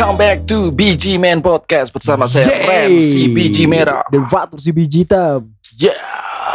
[0.00, 2.48] Welcome back to BG Man Podcast bersama saya.
[2.64, 4.00] Ren si BG Merah.
[4.08, 5.44] Dan Fatur si biji hitam
[5.76, 5.92] Yeah.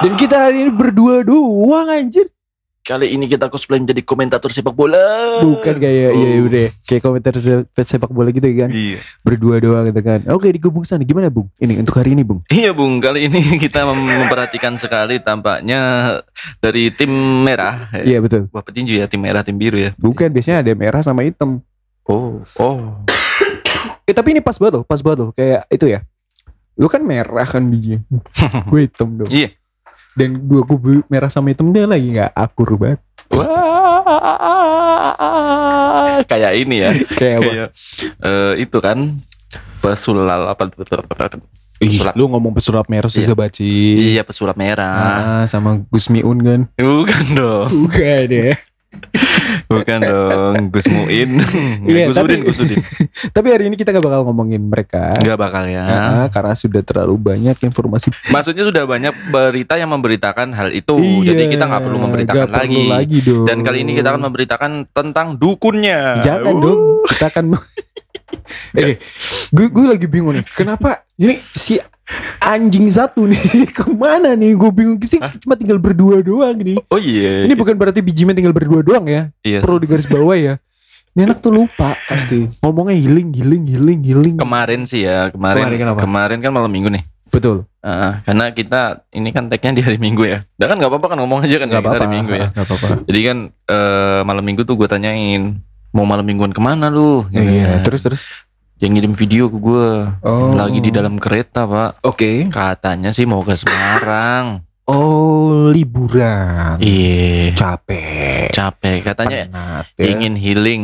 [0.02, 2.26] Dan kita hari ini berdua doang anjir
[2.82, 4.98] Kali ini kita cosplay menjadi komentator sepak bola.
[5.46, 6.18] Bukan kayak Oh.
[6.18, 8.98] Iya udah Kayak komentar se- sepak bola gitu kan Iya.
[9.22, 11.46] Berdua doang gitu kan Oke digabung sana Gimana Bung?
[11.62, 16.18] Ini untuk hari ini Bung Iya Bung, kali ini kita mem- memperhatikan sekali tampaknya
[16.58, 17.14] dari tim
[17.46, 17.94] merah.
[17.94, 19.94] Iya betul Wah petinju ya, tim merah, tim biru ya.
[20.02, 21.62] Bukan biasanya ada merah sama hitam
[22.06, 23.02] Oh, oh.
[24.06, 26.00] Eh tapi ini pas banget loh Pas banget loh Kayak itu ya
[26.76, 28.00] Lu kan merah kan biji
[28.70, 29.50] Gue hitam dong Iya.
[30.16, 33.00] Dan dua kubu merah sama hitam dia lagi gak akur banget
[33.34, 33.42] Wah,
[36.32, 36.92] kayak ini ya.
[37.20, 37.50] Kayak apa?
[37.50, 37.70] Kayak
[38.22, 38.98] eh, itu kan
[39.82, 40.70] pesulap apa?
[41.82, 42.14] Ih, pesulap.
[42.16, 43.34] lu ngomong pesulap merah sih Iya.
[43.34, 43.68] baci
[44.14, 45.42] Iya pesulap merah.
[45.42, 47.68] Ah, sama Gus Miun kan Bukan dong.
[47.68, 48.54] Bukan ya
[49.66, 51.30] Bukan dong, Gus Muin.
[51.90, 52.80] Iya, Gus Udin, Gus Udin.
[53.36, 55.84] Tapi hari ini kita gak bakal ngomongin mereka Enggak bakal ya.
[55.86, 60.98] Ah, Karena sudah terlalu banyak informasi Maksudnya sudah banyak berita yang memberitakan hal itu.
[60.98, 62.76] Iya, Jadi kita nggak perlu memberitakan nggak lagi.
[62.78, 63.46] perlu lagi dong.
[63.46, 66.22] Dan kali ini kita akan memberitakan tentang dukunnya.
[66.22, 66.62] Jangan Uh.
[66.62, 67.46] dong Kita akan
[68.76, 69.00] Eh
[69.50, 71.80] gue, gue lagi bingung nih Kenapa Ini si
[72.40, 73.40] anjing satu nih
[73.76, 75.34] Ke mana nih Gue bingung Hah?
[75.36, 77.44] cuma tinggal berdua doang nih Oh iya.
[77.44, 79.60] Ini bukan berarti bijimen tinggal berdua doang ya iya.
[79.60, 80.62] Perlu di garis bawah ya
[81.12, 85.78] Ini anak tuh lupa pasti Ngomongnya healing healing healing healing Kemarin sih ya, kemarin Kemarin
[85.80, 86.00] kenapa?
[86.02, 87.04] kemarin kan malam minggu nih.
[87.28, 90.42] Betul Ah, karena kita ini kan tagnya di hari Minggu ya.
[90.58, 92.48] Udah kan nggak apa-apa kan ngomong aja kan Gak ya, kita apa-apa hari Minggu ya.
[92.50, 93.38] Gak apa-apa Jadi kan
[93.70, 95.44] eh, malam Minggu tuh gue tanyain
[95.94, 97.24] mau malam mingguan ke mana lu?
[97.30, 97.80] Gitu Iya kan.
[97.84, 98.22] terus terus
[98.78, 99.88] yang ngirim video ke gue
[100.22, 100.52] Oh.
[100.54, 102.02] lagi di dalam kereta pak.
[102.02, 104.62] Oke Katanya sih mau ke Semarang.
[104.86, 107.56] Oh liburan Iya.
[107.56, 110.06] Capek Capek katanya Penat, ya.
[110.08, 110.82] ingin healing,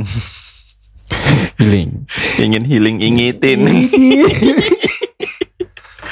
[1.60, 2.08] healing
[2.38, 3.60] ingin healing ingitin.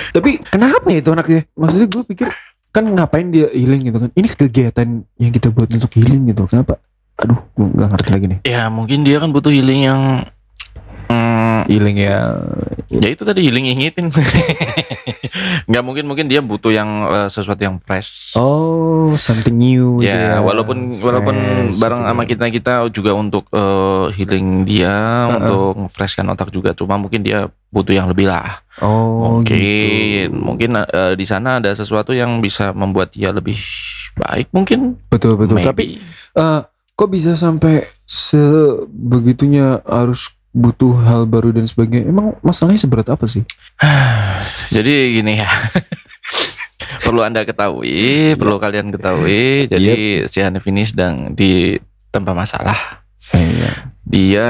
[0.10, 1.42] Tapi kenapa ya itu anaknya?
[1.54, 2.28] Maksudnya gue pikir
[2.70, 4.10] kan ngapain dia healing gitu kan?
[4.12, 6.46] Ini kegiatan yang kita buat untuk healing gitu.
[6.46, 6.78] Kenapa?
[7.18, 8.40] Aduh, gue nggak ngerti lagi nih.
[8.44, 10.02] ya mungkin dia kan butuh healing yang
[11.70, 12.34] Healing ya.
[12.90, 14.10] ya itu tadi healing ingitin.
[15.70, 18.34] Nggak mungkin mungkin dia butuh yang eh, sesuatu yang fresh.
[18.34, 20.02] Oh, something new.
[20.02, 22.30] gitu Ya, walaupun walaupun Fresh bareng gitu sama ya.
[22.34, 26.74] kita kita juga untuk eh, healing dia, untuk freshkan otak juga.
[26.74, 28.66] Cuma mungkin dia butuh yang lebih lah.
[28.82, 30.34] Oh, mungkin gitu.
[30.34, 33.62] mungkin eh, di sana ada sesuatu yang bisa membuat dia lebih
[34.18, 34.98] baik mungkin.
[35.14, 35.62] Betul betul.
[35.62, 35.70] Maybe.
[35.70, 35.86] Tapi
[36.34, 36.60] eh,
[36.98, 42.10] kok bisa sampai sebegitunya harus butuh hal baru dan sebagainya?
[42.10, 43.46] Emang masalahnya seberat apa sih?
[44.76, 45.50] jadi gini ya.
[47.06, 49.70] perlu anda ketahui, perlu kalian ketahui.
[49.70, 51.78] Jadi si Hanif ini sedang di
[52.10, 53.06] tempat masalah.
[53.34, 53.94] Iya.
[54.10, 54.48] Dia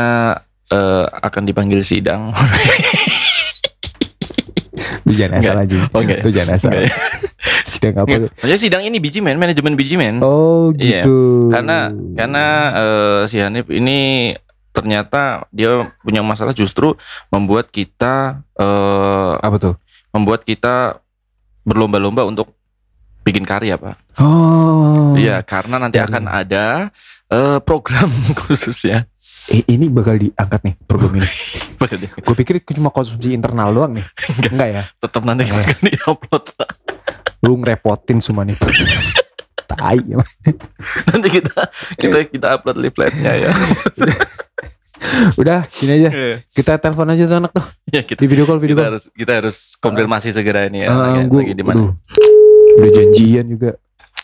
[0.71, 2.31] eh, akan dipanggil sidang.
[5.09, 5.77] Lu jangan asal aja.
[5.91, 6.15] Oke.
[6.21, 6.71] Lu jangan asal.
[6.77, 6.85] Oke.
[7.69, 8.15] Sidang apa?
[8.27, 8.29] tuh?
[8.39, 10.21] Maksudnya sidang ini biji man, manajemen biji man.
[10.21, 11.01] Oh, Iya.
[11.01, 11.49] gitu.
[11.49, 12.45] Karena karena
[12.77, 14.31] eh, si Hanif ini
[14.79, 16.95] ternyata dia punya masalah justru
[17.27, 19.75] membuat kita eh, apa tuh?
[20.09, 21.03] membuat kita
[21.67, 22.57] berlomba-lomba untuk
[23.21, 24.17] bikin karya, Pak.
[24.17, 25.13] Oh.
[25.13, 26.09] Iya, karena nanti Karya.
[26.09, 26.65] akan ada
[27.29, 28.09] eh, program
[28.47, 29.05] khusus ya.
[29.49, 31.29] Eh, ini bakal diangkat nih program ini.
[32.25, 34.05] Gue pikir itu cuma konsumsi internal doang nih.
[34.49, 34.83] Enggak ya?
[35.01, 36.43] Tetap nanti akan diupload.
[37.41, 38.57] Lu ngerepotin semua nih.
[39.69, 40.01] Tai
[41.05, 41.61] nanti kita
[41.95, 43.51] kita kita upload leafletnya ya.
[45.39, 46.09] Udah, gini aja.
[46.45, 47.63] Kita telepon aja tuh anak tuh.
[47.87, 48.89] ya kita, Di video call, video kita call.
[48.91, 50.89] harus kita harus konfirmasi segera ini ya.
[50.89, 51.77] Ah, lagi, gua- lagi di mana?
[51.79, 51.91] aduh.
[52.75, 53.71] Udah janjian juga.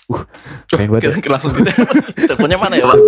[0.05, 0.21] Uh,
[0.67, 1.03] keren banget.
[1.07, 1.15] ya.
[1.15, 1.71] Kita langsung kita
[2.27, 2.99] teleponnya mana ya, Pak?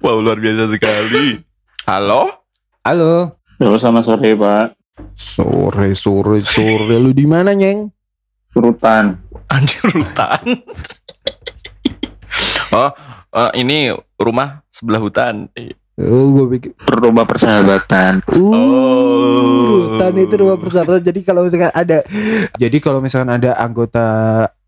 [0.00, 1.40] Wow, luar biasa sekali.
[1.84, 2.42] Halo?
[2.82, 3.38] Halo.
[3.56, 4.66] Halo, selamat sore Pak.
[5.14, 6.96] Sore, sore, sore.
[6.96, 7.86] Lu di mana, Nyeng?
[8.52, 9.20] Rutan.
[9.46, 10.42] Anjir hutan.
[12.76, 12.90] Oh,
[13.32, 15.48] eh, ini rumah sebelah hutan.
[15.96, 16.70] Oh, gue pikir.
[16.78, 18.20] Rumah persahabatan.
[18.28, 19.56] Uh, Oh.
[19.88, 21.00] rutan itu rumah persahabatan.
[21.00, 21.98] Jadi kalau misalkan ada,
[22.54, 24.06] jadi kalau misalkan ada anggota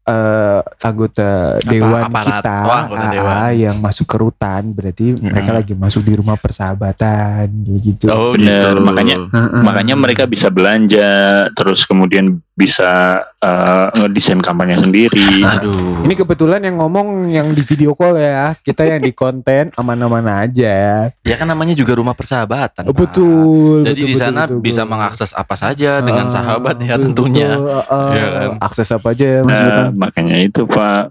[0.03, 2.41] eh anggota dewan aparat.
[2.41, 3.53] kita Oh, anggota AA, dewan.
[3.61, 5.29] yang masuk ke rutan, berarti Mm-mm.
[5.29, 7.45] mereka lagi masuk di rumah persahabatan,
[7.77, 8.09] gitu.
[8.09, 9.61] Oh, Bener, makanya- Heeh.
[9.61, 11.13] Makanya mereka bisa belanja,
[11.53, 15.47] terus kemudian bisa eh, ngedesain kampanye sendiri.
[15.47, 16.03] Aduh.
[16.03, 21.07] Ini kebetulan yang ngomong yang di video call ya, kita yang di konten aman-aman aja.
[21.23, 22.83] Ya kan namanya juga rumah persahabatan.
[22.83, 22.99] Oh, Pak.
[22.99, 23.87] betul.
[23.87, 24.91] Jadi betul, di betul, sana betul, bisa betul.
[24.91, 27.51] mengakses apa saja dengan Ah, sahabat ya betul, tentunya.
[27.55, 28.51] betul, ah, Iya kan?
[28.59, 29.89] Akses apa aja ya, maksudnya Nah, kan.
[29.95, 31.03] makanya itu Pak.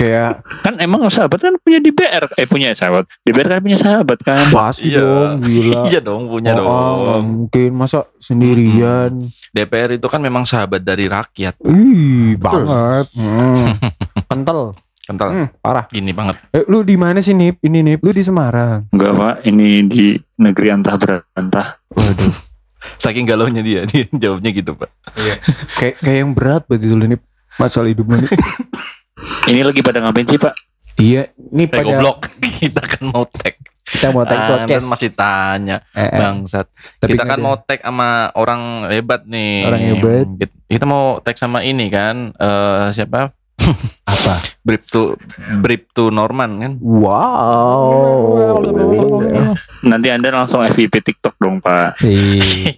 [0.00, 3.04] Kayak Kan emang sahabat kan punya DPR, eh punya sahabat.
[3.20, 4.48] DPR kan punya sahabat kan.
[4.48, 4.98] pasti Iya.
[4.98, 5.80] dong gila.
[5.88, 7.24] Iya dong, punya Oh, nggak dong.
[7.44, 9.28] mungkin masa sendirian.
[9.50, 11.60] DPR itu kan memang sahabat dari rakyat.
[11.60, 13.12] Ih, banget.
[13.12, 13.76] Hmm.
[14.30, 14.72] Kental.
[15.00, 15.28] Kental.
[15.28, 15.84] Hmm, parah.
[15.86, 16.38] Gini banget.
[16.50, 17.58] Eh, lu di mana sih, Nip?
[17.58, 18.86] Ini Nip, lu di Semarang.
[18.88, 20.06] Enggak pak, ini di
[20.36, 21.82] negeri antah berantah.
[21.90, 22.30] Waduh.
[23.02, 24.88] Saking galaunya dia, dia jawabnya gitu, Pak.
[25.76, 27.20] kayak kayak yang berat berarti lu, Nip.
[27.58, 28.32] Masalah hidup lu, Nip.
[29.46, 30.54] Ini lagi pada ngapain sih pak?
[30.96, 32.28] iya, ini pada goblok.
[32.60, 33.56] Kita kan mau tag.
[33.82, 34.70] kita mau tag Ah, podcast.
[34.70, 36.14] kan masih tanya, Eh, eh.
[36.14, 36.66] bangsat.
[36.96, 37.42] Tapi kita kan ada.
[37.42, 39.66] mau tag sama orang hebat nih.
[39.66, 40.26] Orang hebat.
[40.38, 43.34] Kita- Kita mau tag sama ini kan, eh siapa?
[44.12, 44.34] apa?
[44.60, 45.16] Brip to
[45.60, 46.72] Brip to Norman kan?
[46.80, 48.60] Wow.
[49.82, 51.96] Nanti anda langsung FVP TikTok dong pak.
[52.06, 52.76] Ih,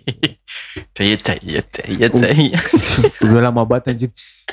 [0.93, 2.59] Caya caya caya caya.
[3.25, 4.11] udah lama banget anjir.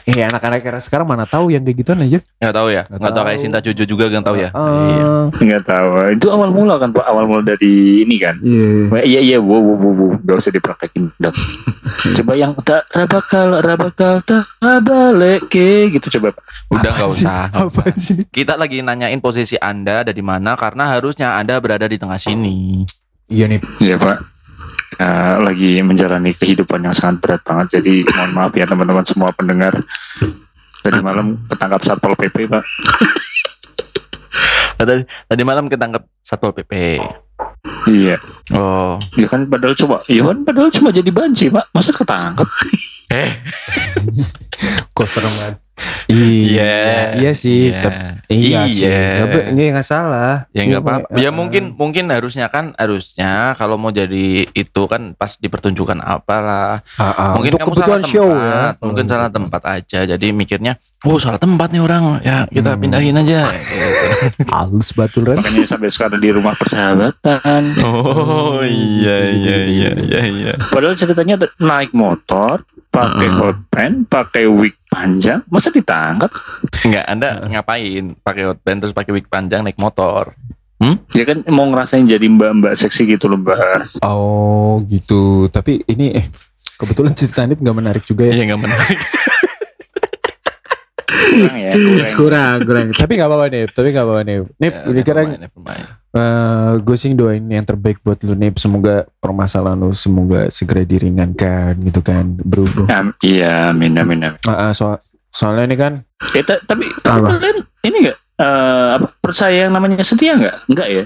[0.08, 2.20] Eh anak-anak era sekarang mana tahu yang kayak gituan aja.
[2.40, 2.84] Nggak tahu ya?
[2.88, 3.40] Nggak Nggak tahu kayak.
[3.40, 4.50] Sinta Jojo juga nggak tahu ya?
[4.52, 5.08] Eh, Iya.
[5.36, 5.88] Enggak tahu.
[6.16, 7.04] Itu awal mula kan pak.
[7.04, 8.36] Awal mula dari ini kan.
[8.40, 9.00] Iya.
[9.04, 10.12] Iya iya, wow wow wow, wow.
[10.30, 11.10] Gak usah dipraktekin.
[11.18, 11.34] Udah.
[12.22, 16.38] coba yang tak rabakal rabakal tak balik ke gitu coba.
[16.38, 16.44] Pak.
[16.70, 17.50] Udah nggak usah.
[17.50, 18.22] Apaan sih?
[18.30, 22.86] Kita lagi nanyain posisi Anda ada di mana karena harusnya Anda berada di tengah sini.
[23.26, 23.60] Iya nih.
[23.82, 24.18] Iya pak.
[25.00, 27.82] Eh, lagi menjalani kehidupan yang sangat berat banget.
[27.82, 29.74] Jadi mohon maaf ya teman-teman semua pendengar.
[30.86, 32.64] Tadi malam ketangkap satpol pp pak.
[34.80, 37.04] Tadi, tadi malam ketangkap Satpol PP.
[37.90, 38.18] Iya.
[38.54, 38.96] Oh.
[39.18, 40.02] Ya kan padahal coba.
[40.08, 41.70] Ya kan padahal cuma jadi banci pak.
[41.74, 42.48] Masa ketangkap?
[43.10, 43.32] Eh.
[44.96, 45.56] Kok serem banget.
[46.08, 47.14] Iya.
[47.16, 47.70] Iya sih.
[47.70, 47.82] Iya.
[47.82, 48.00] Tapi
[48.30, 48.86] iya, sih.
[48.86, 49.04] Iya.
[49.22, 50.46] Tapi ini nggak salah.
[50.52, 51.08] Ya nggak apa-apa.
[51.14, 56.00] Iya, Ya eh, mungkin mungkin harusnya kan harusnya kalau mau jadi itu kan pas dipertunjukan
[56.00, 56.82] apalah.
[56.96, 58.82] ah, ah, mungkin untuk kamu kebutuhan salah show tempat, ya.
[58.82, 59.38] mungkin Oh, salah gitu.
[59.38, 60.00] tempat aja.
[60.06, 60.74] Jadi mikirnya,
[61.04, 62.04] oh salah tempat nih orang.
[62.22, 62.82] Ya kita Hmm.
[62.82, 63.40] pindahin aja.
[64.52, 65.38] Halus batul kan.
[65.38, 67.62] Makanya sampai sekarang di rumah persahabatan.
[67.82, 70.04] Oh iya Gitu, iya gitu, iya gitu.
[70.06, 70.54] iya iya.
[70.66, 72.62] Padahal ceritanya naik motor,
[73.00, 73.40] pakai Heeh.
[73.40, 76.32] hot pants, pakai wig panjang, masa ditangkap?
[76.84, 78.20] Enggak, Anda ngapain?
[78.20, 80.36] Pakai hot band terus pakai wig panjang naik motor.
[81.12, 84.00] Ya kan mau ngerasain jadi mbak-mbak seksi gitu loh mbak.
[84.00, 85.52] Oh gitu.
[85.52, 86.26] Tapi ini eh
[86.80, 88.40] kebetulan cerita ini nggak menarik juga ya.
[88.40, 89.00] Iya enggak menarik.
[91.20, 92.16] Kurang ya, kurang.
[92.16, 92.86] kurang kurang.
[93.02, 93.64] Tapi nggak apa-apa nih.
[93.68, 94.38] Tapi nggak apa-apa nih.
[94.56, 95.86] Nip, Ya, ini sekarang mind.
[96.10, 98.56] eh gue sih doain yang terbaik buat lu Nip.
[98.56, 102.66] Semoga permasalahan lu semoga segera diringankan gitu kan, bro.
[102.66, 102.86] bro.
[102.88, 104.40] Am- iya, amin amin amin.
[104.44, 104.98] Ah, ah, soal
[105.30, 105.94] soalnya ini kan
[106.32, 107.38] Eh, ta- tapi Apa?
[107.38, 108.18] kalian ini enggak
[108.90, 110.56] apa percaya yang namanya setia enggak?
[110.66, 111.04] Enggak ya?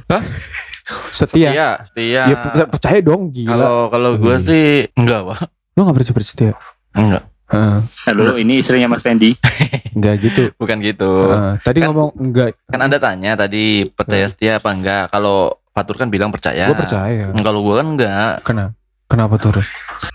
[1.10, 1.50] setia.
[1.50, 2.22] Iya, setia.
[2.24, 3.52] Ya per- percaya dong gila.
[3.52, 4.40] Kalau kalau gue Iya.
[4.40, 5.40] sih enggak, Pak.
[5.74, 6.54] Lu gak percaya percaya?
[6.94, 7.24] Enggak.
[7.44, 9.36] Heeh, Halo, ini istrinya Mas Randy.
[9.96, 10.42] enggak gitu.
[10.56, 11.12] Bukan gitu.
[11.28, 12.56] Heeh, tadi Kan- ngomong enggak.
[12.66, 15.12] Kan Anda tanya tadi percaya setia apa enggak?
[15.12, 16.70] Kalau Fatur kan bilang percaya.
[16.70, 17.34] Gue percaya.
[17.34, 18.34] Kalau gue kan enggak.
[18.46, 18.74] Kenapa?
[19.10, 19.52] Kenapa tuh?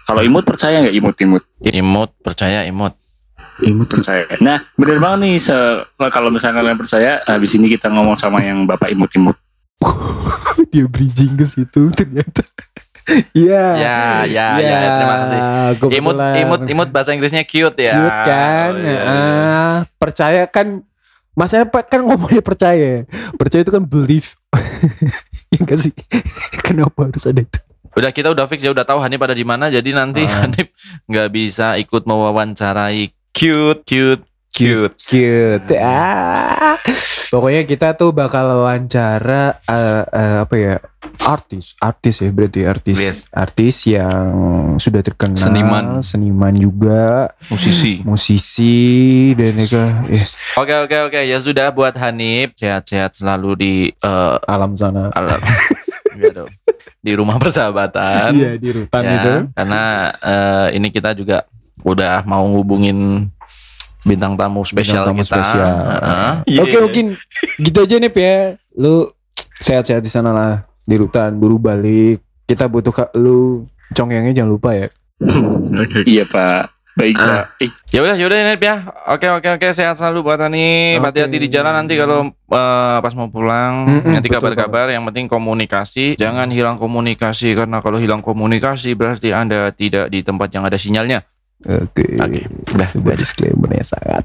[0.06, 1.42] Kalau imut percaya enggak imut-imut?
[1.62, 2.96] Imut, percaya imut.
[3.58, 4.22] Imut Percaya.
[4.38, 5.82] Nah, bener banget nih se-
[6.14, 9.34] kalau misalnya kalian percaya, habis ini kita ngomong sama yang Bapak imut-imut.
[10.70, 12.46] dia bridging ke situ ternyata.
[13.32, 13.64] Iya.
[13.78, 15.38] Ya, ya, ya, terima kasih.
[15.40, 16.34] Imut, kebetulan.
[16.44, 17.94] imut, imut bahasa Inggrisnya cute ya.
[17.96, 18.70] Cute kan?
[18.76, 19.08] Oh, iya, iya.
[19.08, 20.84] Ah, percaya kan
[21.32, 23.06] Mas Epa kan ngomongnya percaya.
[23.38, 24.34] Percaya itu kan belief.
[25.54, 25.94] ya gak sih?
[26.66, 27.60] Kenapa harus ada itu?
[27.94, 30.44] Udah kita udah fix ya udah tahu Hanif ada di mana jadi nanti Ah.
[30.44, 30.70] Hanif
[31.08, 34.22] nggak bisa ikut mewawancarai cute cute
[34.58, 34.94] cute.
[35.06, 35.74] Cute.
[35.78, 36.74] Ah.
[37.28, 40.74] Pokoknya kita tuh bakal wawancara eh, eh, apa ya?
[41.18, 42.96] Artis, artis ya berarti artis.
[42.96, 43.18] Yes.
[43.28, 44.26] Artis yang
[44.80, 45.86] sudah terkenal, Seniman.
[46.00, 48.00] seniman juga, Musisi.
[48.06, 48.78] musisi
[49.34, 50.24] dan ya ya,
[50.56, 55.10] Oke oke oke ya sudah buat Hanif sehat-sehat selalu di eh, alam sana.
[55.12, 55.36] alam
[56.32, 56.50] dong.
[56.98, 58.30] di rumah persahabatan.
[58.34, 59.32] Iya di rutan Ya, itu.
[59.52, 59.82] Karena
[60.18, 61.44] eh, ini kita juga
[61.86, 63.28] udah mau ngubungin
[64.08, 65.30] bintang tamu spesial Bintang tamu kita.
[65.36, 65.74] spesial.
[65.84, 66.32] Heeh.
[66.58, 66.80] Oke Iya.
[66.80, 67.06] mungkin
[67.60, 68.36] gitu aja nih ya.
[68.74, 69.12] Lu
[69.60, 72.24] sehat-sehat di sana lah di rutan buru balik.
[72.42, 74.88] Kita butuh kak lu congengnya jangan lupa ya.
[76.08, 76.72] iya, Pak.
[76.98, 77.46] Baik, Ah.
[77.46, 77.62] Pak.
[77.62, 78.74] Eh, Ya udah, ya udah ya.
[79.06, 79.66] Oke, oke, oke.
[79.70, 80.98] Sehat selalu buat Hanif.
[80.98, 81.06] Oke.
[81.14, 83.86] Hati-hati di jalan nanti kalau eh, pas mau pulang.
[83.86, 84.90] Mm-mm, nanti kabar-kabar.
[84.90, 86.18] Yang penting komunikasi.
[86.18, 91.22] Jangan hilang komunikasi karena kalau hilang komunikasi berarti anda tidak di tempat yang ada sinyalnya.
[91.66, 92.06] Oke.
[92.22, 94.22] Oke, udah, Sebuah disclaimer yang sangat.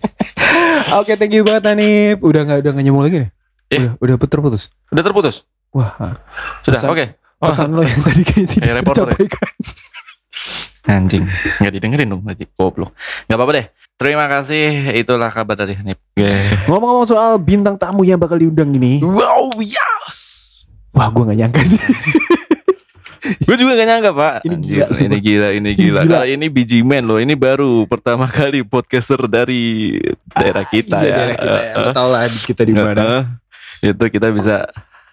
[0.98, 2.18] Oke, thank you banget Hanif.
[2.18, 3.30] Udah nggak udah nggak nyambung lagi nih?
[3.70, 3.78] Eh.
[3.78, 4.74] Udah udah puter-putus.
[4.90, 5.46] Udah terputus.
[5.70, 5.94] Wah,
[6.66, 7.04] Sudah, Pesan- oke.
[7.40, 9.16] Oh, pesan lo yang tadi kayak tidak Kayak reporter ya?
[11.00, 11.24] Anjing,
[11.62, 12.92] nggak didengerin dong berarti goblok.
[13.24, 13.66] Nggak apa-apa deh.
[13.96, 14.92] Terima kasih.
[14.92, 15.96] Itulah kabar dari Hanif.
[16.68, 19.00] Ngomong-ngomong soal bintang tamu yang bakal diundang ini.
[19.00, 20.40] Wow, yes.
[20.90, 21.78] Wah gue gak nyangka sih.
[23.20, 24.34] Gue juga gak nyangka pak.
[24.42, 26.00] Ini Anjir, gila, ini gila, ini gila.
[26.02, 26.18] gila.
[26.20, 27.20] Kali ini BG Man loh.
[27.20, 29.96] Ini baru pertama kali podcaster dari
[30.32, 31.16] daerah kita Iya, ya.
[31.16, 31.72] daerah kita ya.
[31.76, 33.36] Eh, tau lah kita di mana.
[33.80, 34.64] Itu kita bisa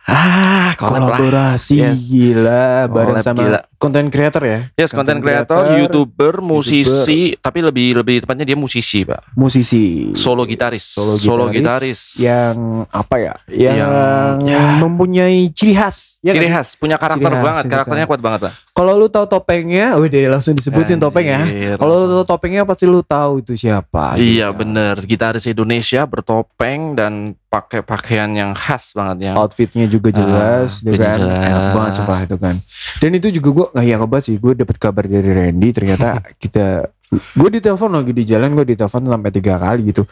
[0.08, 0.74] ah lah.
[0.80, 2.08] Kolaborasi Yes.
[2.08, 3.60] gila bareng sama gila.
[3.78, 4.60] Konten creator ya.
[4.74, 9.22] Yes, konten Content kreator, creator, youtuber, musisi, tapi lebih lebih tepatnya dia musisi pak.
[9.32, 10.82] musisi, Solo gitaris,
[11.16, 13.34] solo gitaris, yang apa ya?
[13.48, 14.60] Yang, Yang- ya.
[14.78, 16.18] mempunyai ciri khas.
[16.20, 18.12] Ya Ciri khas, punya karakter Ciri khas, banget, gitu karakternya kan.
[18.12, 18.54] kuat banget pak.
[18.74, 21.40] Kalau lu tahu topengnya, udah langsung disebutin topeng ya.
[21.40, 24.18] Anjir, Kalau lu tahu topengnya pasti lu tahu itu siapa.
[24.18, 24.58] Iya gitu.
[24.58, 27.14] bener, gitaris Indonesia bertopeng dan
[27.48, 29.34] pakai pakaian yang khas banget ya.
[29.34, 31.18] Outfitnya juga jelas, Ah, gitu kan.
[31.18, 31.46] jelas.
[31.48, 32.56] Enak banget sumpah itu kan.
[32.98, 34.38] Dan itu juga gue nggak yang ngebahas sih.
[34.38, 39.32] Gue dapet kabar dari Randy ternyata kita gue ditelepon lagi di jalan gue ditelepon sampai
[39.32, 40.04] tiga kali gitu.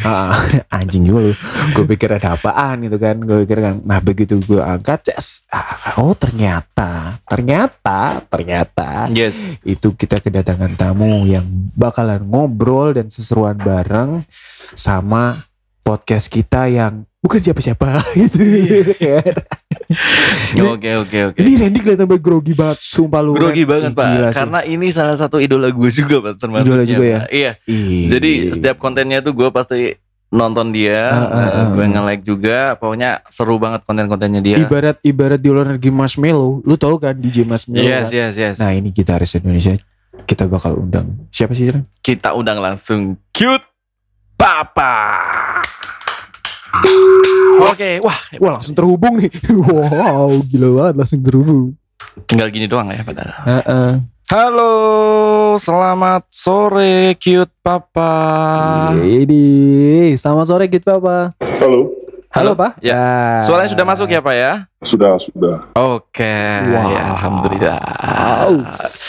[0.00, 0.32] Ah,
[0.80, 1.32] anjing juga lu.
[1.76, 3.20] Gue pikir ada apaan gitu kan.
[3.20, 5.44] Gue pikir kan nah begitu gue angkat ces.
[5.52, 9.60] Ah, oh ternyata ternyata ternyata Yes.
[9.64, 11.44] itu kita kedatangan tamu yang
[11.76, 14.24] bakalan ngobrol dan seseruan bareng
[14.72, 15.47] sama
[15.88, 18.44] podcast kita yang bukan siapa-siapa gitu
[18.94, 19.34] kan.
[20.68, 21.38] Oke oke oke.
[21.40, 23.32] Ini Randy kelihatan banget grogi banget sumpah lu.
[23.32, 24.36] Grogi banget Ih, pak, gila sih.
[24.36, 26.68] karena ini salah satu idola gue juga pak termasuknya.
[26.68, 27.18] Idola juga ya?
[27.18, 27.28] Pak.
[27.32, 27.52] Iya.
[27.64, 28.04] Ih.
[28.10, 29.96] Jadi setiap kontennya tuh gue pasti
[30.28, 32.76] nonton dia, Ah, ah, ah, gue nge-like juga.
[32.76, 34.60] Pokoknya seru banget konten-kontennya dia.
[34.60, 38.28] ibarat ibarat di luar negeri Marshmello, lu tahu kan DJ Marshmello Yes kan?
[38.28, 38.56] yes yes.
[38.60, 39.72] Nah ini gitaris Indonesia
[40.20, 41.88] kita bakal undang siapa sih Ren?
[41.98, 43.64] Kita undang langsung cute
[44.36, 44.94] Papa.
[47.60, 49.30] Oke, wah, Wah langsung terhubung nih.
[49.60, 51.74] wow gila banget langsung terhubung.
[52.24, 53.30] tinggal gini doang ya padahal.
[53.44, 53.90] Heeh.
[54.28, 54.72] Halo,
[55.56, 58.12] selamat sore cute Papa.
[58.94, 59.44] Ini
[60.14, 61.32] selamat sore gitu Papa.
[61.40, 61.90] Halo,
[62.28, 62.76] Halo, Pak.
[62.78, 62.92] Ya.
[62.92, 63.40] Ah.
[63.40, 64.52] Suaranya sudah masuk ya Pak ya?
[64.78, 65.56] sudah sudah.
[65.74, 66.36] Oke,
[66.68, 66.88] Wow.
[66.88, 67.80] ya, alhamdulillah.
[67.80, 68.54] Wow.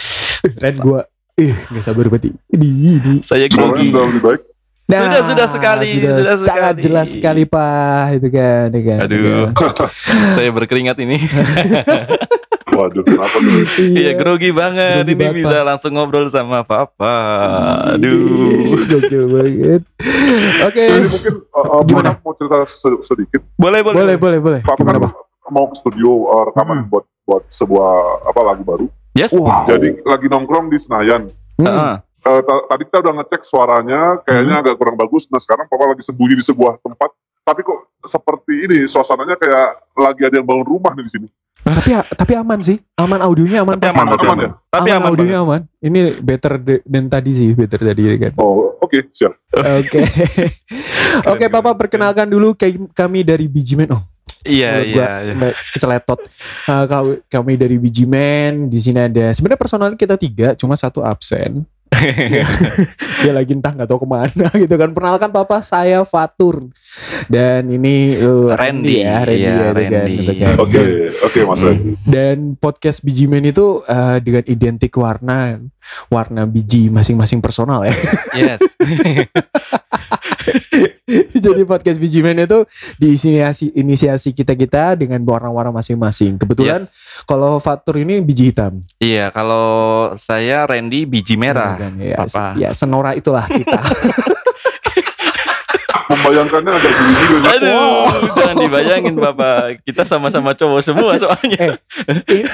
[0.63, 0.99] Ren gua
[1.35, 3.13] eh nggak sabar banget ini ini.
[3.19, 3.85] Saya Suaranya grogi.
[3.87, 4.41] sudah lebih baik.
[4.89, 6.81] Sudah, sudah sekali, sudah, sudah sangat sekali.
[6.81, 8.99] jelas sekali Pak itu kan, itu kan.
[9.05, 9.85] Aduh, itu
[10.35, 11.21] saya berkeringat ini.
[12.69, 13.53] Waduh, kenapa tuh?
[13.53, 13.65] kan.
[13.77, 15.03] Iya, grogi banget.
[15.03, 17.15] Grogi ini banget, bisa langsung ngobrol sama Papa.
[17.91, 18.81] Aduh.
[18.87, 19.81] Gokil banget.
[20.63, 20.83] Oke.
[20.87, 22.09] Jadi mungkin uh, uh, Gimana?
[22.17, 23.41] mau cerita se- sedikit.
[23.55, 23.95] Boleh, boleh.
[23.95, 24.61] Boleh, boleh, boleh.
[24.63, 25.13] Papa Gimana, kan Pak?
[25.49, 27.89] mau ke studio uh, rekaman buat buat sebuah
[28.25, 28.85] apa lagu baru.
[29.13, 29.33] Yes.
[29.33, 29.65] Wow.
[29.65, 31.25] Jadi lagi nongkrong di Senayan.
[31.57, 31.65] Hmm.
[31.67, 31.93] Heeh.
[32.29, 35.25] Uh, ta- tadi kita udah ngecek suaranya, kayaknya agak kurang bagus.
[35.33, 37.09] Nah sekarang Papa lagi sembunyi di sebuah tempat.
[37.41, 39.67] Tapi kok seperti ini, suasananya kayak
[39.97, 41.27] lagi ada yang bangun rumah nih di sini.
[41.59, 42.77] Tapi tapi aman sih.
[42.93, 43.81] Aman audionya aman.
[43.81, 44.45] Tapi aman, Aman, tapi aman aman.
[44.45, 44.49] ya?
[44.69, 45.07] Tapi aman.
[45.09, 45.61] audionya aman.
[45.81, 46.53] Ini better
[46.85, 48.31] dan tadi sih, better tadi ya kan.
[48.37, 49.33] Oh, oke, siap.
[49.49, 49.99] Oke.
[51.33, 53.97] Oke, Papa perkenalkan dulu kayak kami dari Biji Man.
[53.97, 54.03] Oh,
[54.39, 55.51] Iya, iya, iya.
[55.75, 56.19] keceletot.
[56.63, 58.71] Uh, kami, kami dari Biji Man.
[58.71, 61.67] Di sini ada sebenarnya personal kita tiga, cuma satu absen.
[63.25, 64.89] Dia lagi entah nggak tahu ke mana gitu kan.
[64.93, 66.69] Perkenalkan Papa, saya Fatur.
[67.27, 70.15] Dan ini uh, Randy, ya, Randy iya, ya, gitu kan, Randy.
[70.15, 70.55] gitu kan.
[70.61, 70.81] Oke,
[71.25, 71.61] oke Mas.
[72.05, 75.59] Dan podcast biji men itu uh, dengan identik warna
[76.07, 77.95] warna biji masing-masing personal ya.
[78.37, 78.61] Yes.
[81.45, 82.63] Jadi podcast biji men itu
[82.95, 86.35] diinisiasi inisiasi kita kita dengan warna-warna masing-masing.
[86.35, 86.91] Kebetulan Yes.
[87.25, 88.77] kalau Fatur ini biji hitam.
[88.97, 91.75] Iya, kalau saya Randy biji merah.
[91.75, 92.53] Kan, ya, Papa.
[92.55, 93.79] ya senora itulah kita.
[96.09, 97.47] Membayangkannya agak gini juga.
[97.53, 99.61] Aduh, jangan dibayangin Bapak.
[99.83, 101.77] Kita sama-sama cowok semua soalnya.
[102.09, 102.49] eh, ini-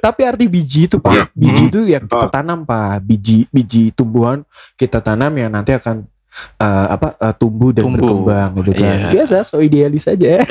[0.00, 2.32] tapi arti biji itu pak, biji itu yang kita Ah.
[2.32, 6.08] tanam pak, biji biji tumbuhan kita tanam yang nanti akan
[6.56, 7.98] uh, apa uh, tumbuh dan Tumbuh.
[8.00, 8.96] berkembang gitu kan.
[8.96, 9.10] Iya.
[9.12, 10.40] Biasa, so idealis aja.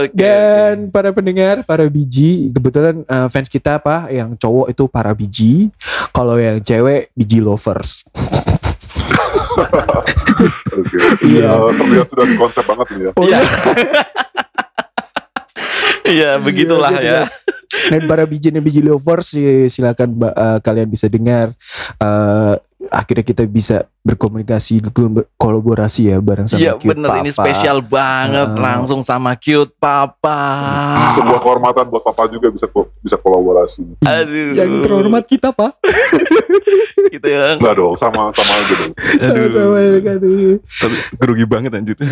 [0.00, 0.10] Oke.
[0.12, 5.70] Dan para pendengar, para biji, kebetulan uh, fans kita apa yang cowok itu para biji,
[6.10, 8.02] kalau yang cewek biji lovers.
[11.22, 11.50] Iya.
[11.70, 13.10] Terlihat sudah konsep banget nih ya.
[13.14, 13.40] Oh, Iya.
[16.02, 17.24] Iya, begitulah gitu ya.
[17.86, 21.54] Dan para biji dan biji lovers si- silakan uh, kalian bisa dengar
[21.96, 22.58] uh,
[22.90, 24.80] akhirnya kita bisa berkomunikasi,
[25.34, 27.38] kolaborasi ya bareng sama Iya Cute bener ini Papa.
[27.38, 28.58] spesial banget Ah.
[28.58, 30.40] langsung sama cute papa.
[31.14, 32.66] Sebuah kehormatan buat papa juga bisa
[32.98, 33.84] bisa kolaborasi.
[34.00, 34.52] Aduh.
[34.52, 35.76] Yang terhormat kita pak.
[37.12, 37.56] gitu ya.
[37.56, 38.92] Enggak dong, sama sama aja dong.
[38.96, 40.16] Sama-sama ya kan.
[40.60, 41.96] Tapi grogi banget anjir.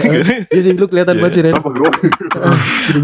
[0.49, 1.21] Iya sih lu kelihatan Iya.
[1.21, 1.55] banget sih Ren.
[1.55, 1.69] Apa?
[1.69, 2.09] Grogi.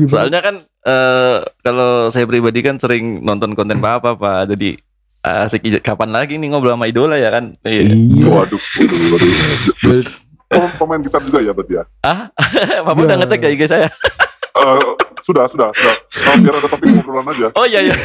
[0.06, 0.54] Soalnya kan
[0.84, 4.52] eh, kalau saya pribadi kan sering nonton konten papa pak.
[4.52, 4.76] Jadi
[5.24, 7.56] asik ij- kapan lagi nih ngobrol sama idola ya kan?
[7.64, 7.82] Iya.
[7.88, 8.24] Iya.
[8.28, 9.30] Waduh, waduh,
[9.82, 10.04] waduh.
[10.54, 11.84] Oh, pemain gitar juga ya berarti ya?
[12.00, 12.28] Ah,
[12.86, 13.24] papa udah Iya.
[13.24, 13.88] ngecek ya IG saya.
[14.54, 14.78] Eh,
[15.24, 15.94] sudah, sudah, sudah.
[16.24, 17.48] Oh, biar ada topik ngobrolan aja.
[17.54, 17.96] Oh iya iya.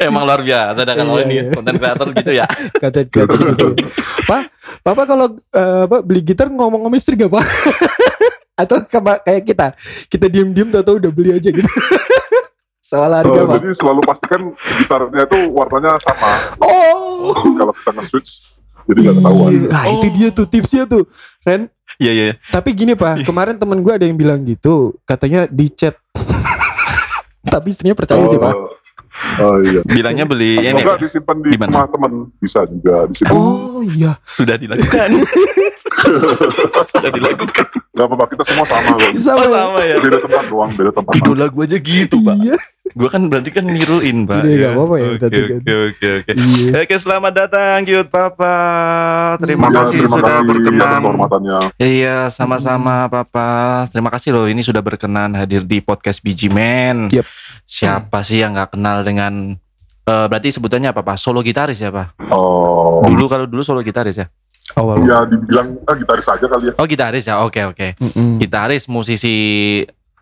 [0.00, 1.44] Emang luar biasa dah kalau Iya, ini iya.
[1.52, 2.46] konten kreator gitu ya.
[2.82, 3.66] Kata kata gitu.
[4.24, 4.42] Pak,
[4.80, 7.44] Papa kalau eh, apa beli gitar ngomong sama istri gak Pak?
[8.56, 9.66] Atau kayak kita,
[10.08, 11.68] kita diem-diem tahu udah beli aja gitu.
[12.90, 13.54] Soal harga Pak.
[13.56, 14.42] jadi selalu pastikan
[14.76, 16.30] gitarnya itu warnanya sama.
[16.58, 17.30] Oh.
[17.54, 18.30] Kalau kita nge-switch,
[18.84, 19.50] jadi nggak ketahuan.
[19.68, 21.06] Nah itu dia tuh tipsnya tuh
[21.40, 22.28] Ren Iya iya.
[22.48, 26.00] Tapi gini pak Kemarin temen gue ada yang bilang gitu Katanya di chat
[27.52, 28.56] Tapi istrinya percaya sih pak
[29.36, 29.84] Oh iya.
[29.84, 31.84] Bilangnya beli ini Enggak disimpan di Di mana?
[31.84, 33.36] rumah teman bisa juga disimpan.
[33.36, 35.08] Oh iya sudah dilakukan.
[36.88, 37.64] sudah dilakukan.
[37.90, 39.12] Gak apa-apa kita semua sama kok.
[39.20, 39.96] Sama, Oh, sama ya.
[39.98, 41.12] Beda tempat doang, beda tempat.
[41.14, 42.36] Idola gue aja gitu pak.
[42.40, 42.56] Iya
[42.90, 44.42] Gue kan berarti kan niruin pak.
[44.42, 45.30] Udah, nggak apa-apa ya, Oke kan.
[45.30, 46.32] oke oke oke.
[46.34, 48.54] Iya Oke selamat datang cute papa.
[49.38, 51.00] Terima Iya, kasih terima sudah kasih berkenan.
[51.76, 53.50] Iya sama-sama papa.
[53.88, 57.08] Terima kasih loh ini sudah berkenan hadir di podcast Biji Man.
[57.08, 57.26] Yep.
[57.62, 59.54] Siapa sih yang nggak kenal dengan
[60.04, 61.16] eh, berarti sebutannya apa pak?
[61.16, 62.18] Solo gitaris ya pak?
[62.28, 64.26] Oh, Dulu kalau dulu solo gitaris ya?
[64.70, 66.74] Awal ya dibilang ah, gitaris aja kali ya.
[66.78, 67.98] Oh gitaris ya, oke oke.
[67.98, 68.38] Mm-mm.
[68.38, 69.34] Gitaris musisi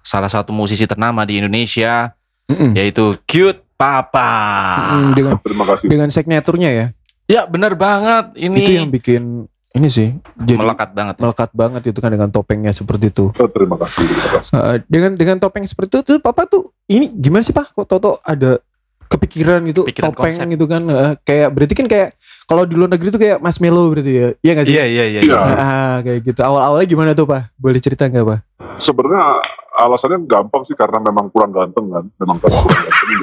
[0.00, 2.16] salah satu musisi ternama di Indonesia
[2.48, 2.72] Mm-mm.
[2.72, 4.32] yaitu Cute Papa.
[4.90, 5.86] Mm, Dengan Terima kasih.
[5.86, 6.86] dengan signaturnya ya
[7.24, 9.22] Ya benar banget ini Itu yang bikin
[9.70, 11.14] Ini sih Jadi melekat banget.
[11.18, 14.02] melekat banget itu kan dengan topengnya seperti itu Eh, Terima kasih.
[14.02, 14.50] Terima kasih.
[14.50, 18.18] Uh, dengan dengan topeng seperti itu tuh papa tuh ini gimana sih pak kok Toto
[18.18, 18.58] ada
[19.08, 20.46] kepikiran gitu Pikiran topeng konsep.
[20.48, 22.08] gitu kan uh, kayak berarti kan kayak
[22.44, 25.04] kalau di luar negeri tuh kayak Mas Melo berarti ya iya gak sih Iya iya
[25.06, 25.20] iya.
[25.20, 25.38] Iya.
[25.40, 25.56] iya.
[25.58, 28.40] Ah, kayak gitu awal awalnya gimana tuh pak boleh cerita nggak pak
[28.78, 29.42] Sebenarnya
[29.74, 32.04] alasannya gampang sih karena memang kurang ganteng kan.
[32.16, 32.86] Memang kurang ganteng.
[32.86, 33.14] jadi,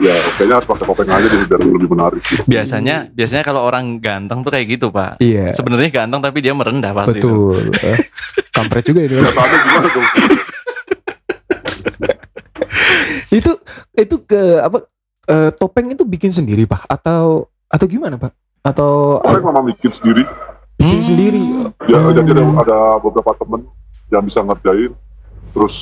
[0.06, 2.22] ya kayaknya harus pakai topeng aja jadi biar lebih menarik.
[2.44, 5.18] Biasanya biasanya kalau orang ganteng tuh kayak gitu pak.
[5.18, 7.20] iya Sebenarnya ganteng tapi dia merendah pasti.
[7.20, 7.98] betul Eh,
[8.50, 10.06] kampret juga ini Tanya gimana dong?
[13.30, 13.52] Itu
[13.94, 14.78] itu ke apa
[15.24, 20.22] eh, topeng itu bikin sendiri pak atau atau gimana pak atau Topeng memang bikin sendiri.
[20.76, 21.06] bikin Hmm.
[21.06, 21.42] sendiri
[21.86, 22.10] Ya, Oh.
[22.10, 23.68] jadi ada, ada beberapa temen
[24.08, 24.92] yang bisa ngerjain.
[25.50, 25.76] Terus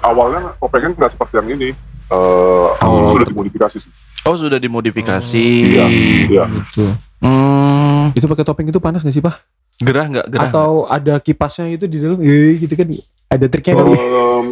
[0.00, 1.70] awalnya topengnya nggak seperti yang ini.
[2.06, 3.12] Eh, Oh.
[3.12, 3.92] sudah dimodifikasi sih.
[4.22, 5.46] Oh sudah dimodifikasi.
[5.70, 5.86] Iya,
[6.26, 6.44] iya.
[6.46, 6.90] gitu
[7.20, 9.44] Hmm, itu pakai topeng itu panas gak sih pak
[9.78, 10.44] gerah nggak gerah?
[10.46, 12.88] atau ada kipasnya itu di dalam eh, gitu kan
[13.28, 14.46] ada triknya kali Em,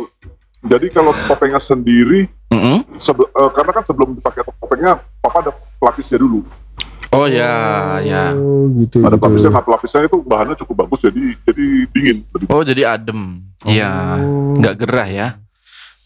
[0.68, 2.84] jadi kalau topengnya sendiri, Mm-mm.
[2.96, 6.44] sebe- eh, karena kan sebelum dipakai topengnya, papa ada pelapisnya dulu.
[7.08, 7.48] Oh ya
[7.98, 8.36] ya.
[8.36, 12.16] oh gitu Ada gitu pelapisnya, nah pelapisnya itu bahannya cukup bagus, jadi jadi dingin.
[12.28, 13.20] Lebih Oh jadi adem.
[13.64, 13.90] Iya.
[14.20, 14.60] Oh.
[14.60, 15.28] Nggak gerah ya.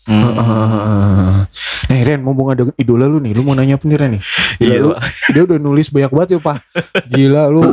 [0.06, 0.34] Hmm.
[0.34, 1.38] Ah.
[1.92, 4.22] Eh Ren, mumpung ada idola lu nih, lu mau nanya apa nih Ren nih?
[4.56, 4.90] Gila, Iya, lu,
[5.28, 6.56] dia udah nulis banyak banget ya Pak.
[7.04, 7.60] Gila lu.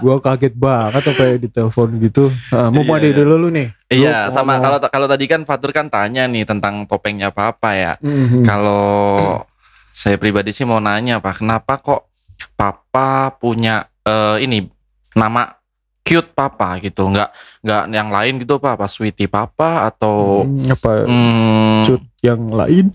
[0.00, 2.32] Gua kaget banget apa ya di telepon gitu.
[2.48, 3.02] Ah, mumpung Iya.
[3.02, 3.68] ada idola lu nih.
[3.68, 4.62] lu Iya, sama ngomong.
[4.62, 7.92] kalau kalau tadi kan Fatur kan tanya nih tentang topengnya Papa ya.
[8.00, 8.42] Mhm.
[8.42, 9.44] Kalau
[9.90, 12.08] saya pribadi sih mau nanya Pak, kenapa kok
[12.52, 14.64] Papa punya eh, ini
[15.12, 15.52] nama
[16.00, 17.28] cute Papa gitu, nggak
[17.60, 22.90] nggak yang lain gitu Pak, apa sweetie Papa atau Hmm, apa hmm, cut yang lain?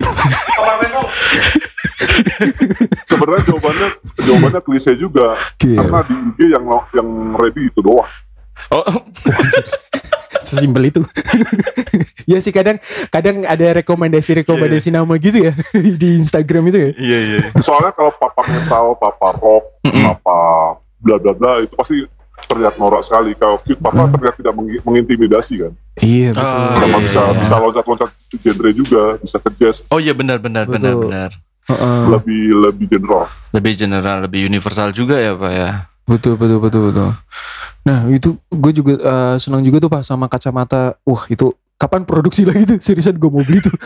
[3.09, 5.77] Sebenarnya jawabannya jawabannya klise juga, Iya.
[5.79, 8.07] karena di IG yang yang ready itu doang.
[8.69, 8.81] Oh,
[10.45, 11.01] Sesimpel itu.
[12.31, 12.77] ya sih kadang
[13.09, 16.89] kadang ada rekomendasi-rekomendasi nama gitu ya di Instagram itu ya.
[16.95, 17.39] iya iya.
[17.59, 20.05] Soalnya kalau papa metal, papa rock, Mm-mm.
[20.05, 20.37] papa
[20.99, 21.97] bla bla bla itu pasti
[22.45, 23.33] terlihat norak sekali.
[23.33, 25.73] Kalau cute papa terlihat tidak mengi- mengintimidasi kan.
[25.97, 26.45] Iya betul.
[26.45, 26.61] betul.
[26.61, 27.33] Oh, Karena iya, bisa iya.
[27.41, 31.11] bisa loncat-loncat genre juga, bisa ke jazz, Oh iya benar benar benar Betul.
[31.65, 32.05] Benar.
[32.19, 33.25] lebih lebih general.
[33.51, 35.69] Lebih general, lebih universal juga ya Pak ya.
[36.05, 37.09] Betul betul betul betul.
[37.81, 40.97] Nah itu gue juga eh, senang juga tuh pak sama kacamata.
[41.01, 42.77] Wah itu kapan produksi lagi tuh?
[42.77, 43.73] Seriusan gue mau beli tuh.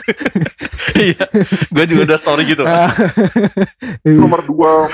[1.00, 1.22] Iya.
[1.72, 2.68] Gue juga udah story gitu.
[2.68, 2.92] Ah.
[4.04, 4.90] Nomor dua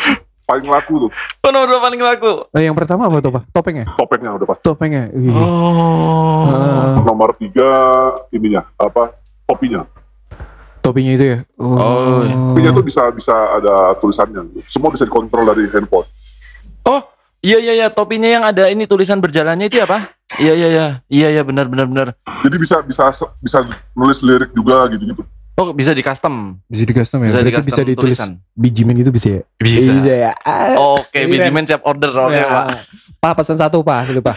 [0.45, 2.45] paling laku tuh Oh, nomor dua paling laku.
[2.53, 3.43] Nah, yang pertama apa tuh pak?
[3.49, 3.89] Topengnya?
[3.97, 4.61] topengnya udah pasti.
[4.61, 5.09] Topengnya.
[5.33, 6.45] Oh.
[6.45, 7.65] Ah, Nomor tiga
[8.29, 9.17] ininya apa
[9.49, 9.81] topinya.
[10.85, 11.37] Topinya itu ya.
[11.57, 12.35] Oh, iya.
[12.35, 14.41] Topinya tuh bisa bisa ada tulisannya.
[14.47, 14.61] gitu.
[14.69, 16.05] Semua bisa dikontrol dari handphone.
[16.83, 17.01] Oh,
[17.41, 20.13] iya iya iya, topinya yang ada ini tulisan berjalannya itu apa?
[20.37, 20.87] Iya iya iya.
[21.07, 22.07] Iya iya benar benar benar.
[22.45, 25.25] Jadi bisa bisa bisa nulis lirik juga gitu-gitu.
[25.55, 26.59] Oh, bisa di custom.
[26.67, 27.31] Bisa di custom ya.
[27.31, 28.29] Bisa Berarti di-custom bisa ditulis tulisan.
[28.53, 29.41] bijimen itu bisa ya.
[29.55, 29.91] Bisa.
[30.03, 30.31] ya.
[30.37, 31.31] Ah, Oke, Iya.
[31.31, 32.11] Bijimen siap order.
[32.11, 32.45] Oke, ya.
[32.45, 32.65] Pak.
[33.17, 34.35] Pak pesan satu pak, asli pak.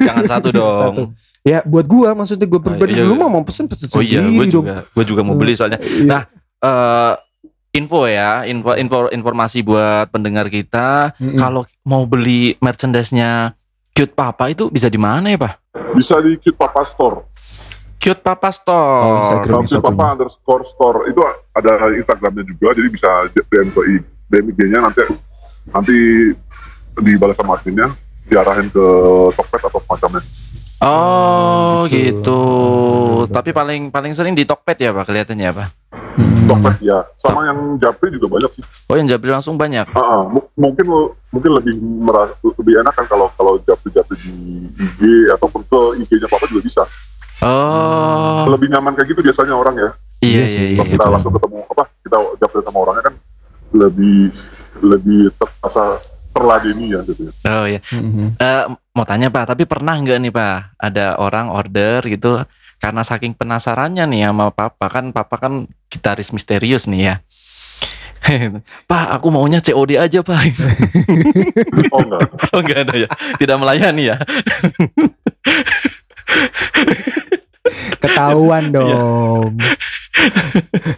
[0.00, 0.78] Jangan satu dong.
[0.78, 1.02] Satu.
[1.46, 3.06] Ya buat gua maksudnya gua pribadi iya.
[3.06, 4.66] lu mah mau pesen pesen Oh iya, sendiri gue dong.
[4.66, 5.78] juga, gue juga mau beli soalnya.
[5.78, 6.02] Iya.
[6.04, 6.22] Nah,
[6.58, 7.14] eh
[7.72, 11.14] info ya, info, info informasi buat pendengar kita.
[11.14, 11.38] Mm-mm.
[11.38, 13.54] Kalau mau beli merchandise-nya
[13.92, 15.54] Cute Papa itu bisa di mana ya, Pak?
[15.94, 17.30] Bisa di Cute Papa Store.
[17.96, 19.16] Cute Papa Oh, Store.
[19.20, 19.52] Instagram.
[19.52, 21.20] Kalau Cute Papa underscore store itu
[21.52, 22.74] ada Instagramnya juga.
[22.74, 25.00] Jadi bisa DM ke I- DM IG-nya nanti
[25.66, 25.96] nanti
[26.96, 27.92] dibalas sama adminnya
[28.24, 28.84] diarahin ke
[29.32, 30.22] Tokped atau semacamnya.
[30.78, 32.20] Oh, Gitu.
[32.20, 32.40] gitu.
[33.26, 35.68] Tapi paling paling sering di Tokped ya, Pak, kelihatannya, Pak.
[36.14, 36.44] Hmm.
[36.46, 37.00] Tokped ya.
[37.16, 38.64] Sama yang Japri juga banyak sih.
[38.86, 39.88] Oh, yang Jabri langsung banyak.
[39.90, 40.84] Ah, ah, mu- mungkin
[41.28, 44.32] mungkin lebih merasa, lebih enak kan kalau kalau Japri-Japri di
[44.76, 45.00] IG
[45.32, 46.82] ataupun ke IG-nya Papa juga bisa.
[47.38, 49.90] Oh, Lebih nyaman kayak gitu biasanya orang ya.
[50.18, 50.76] iya Iya iya sih, iya.
[50.76, 51.12] Kalau kita betul.
[51.12, 53.14] langsung ketemu apa kita Japri sama orangnya kan
[53.70, 54.20] lebih
[54.78, 55.84] lebih terasa
[56.36, 57.32] terladeni ya gitu ya.
[57.48, 57.80] Oh iya.
[57.96, 58.36] Mhm.
[58.36, 62.44] Eh, mau tanya Pak, tapi pernah nggak nih Pak, ada orang order gitu
[62.76, 67.16] karena saking penasarannya nih sama Papa kan Papa kan gitaris misterius nih ya.
[68.90, 70.40] Pak, aku maunya COD aja Pak.
[71.94, 72.20] Oh enggak.
[72.52, 73.08] oh enggak ada ya,
[73.40, 74.16] tidak melayani ya.
[78.02, 79.58] Ketahuan dong.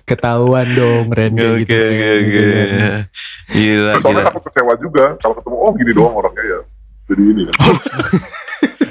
[0.09, 1.75] Ketahuan dong Randy gitu.
[1.75, 3.03] gitu kan.
[3.49, 4.29] Gila, Soalnya gila.
[4.31, 6.61] takut kecewa juga kalau ketemu oh gini doang orangnya ya.
[7.09, 7.57] Jadi ini kan.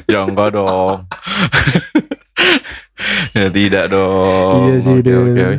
[0.08, 1.04] Ya enggak dong.
[3.36, 4.72] ya tidak dong.
[4.72, 5.20] Iya sih, Oke, Del.
[5.20, 5.58] oke, oke.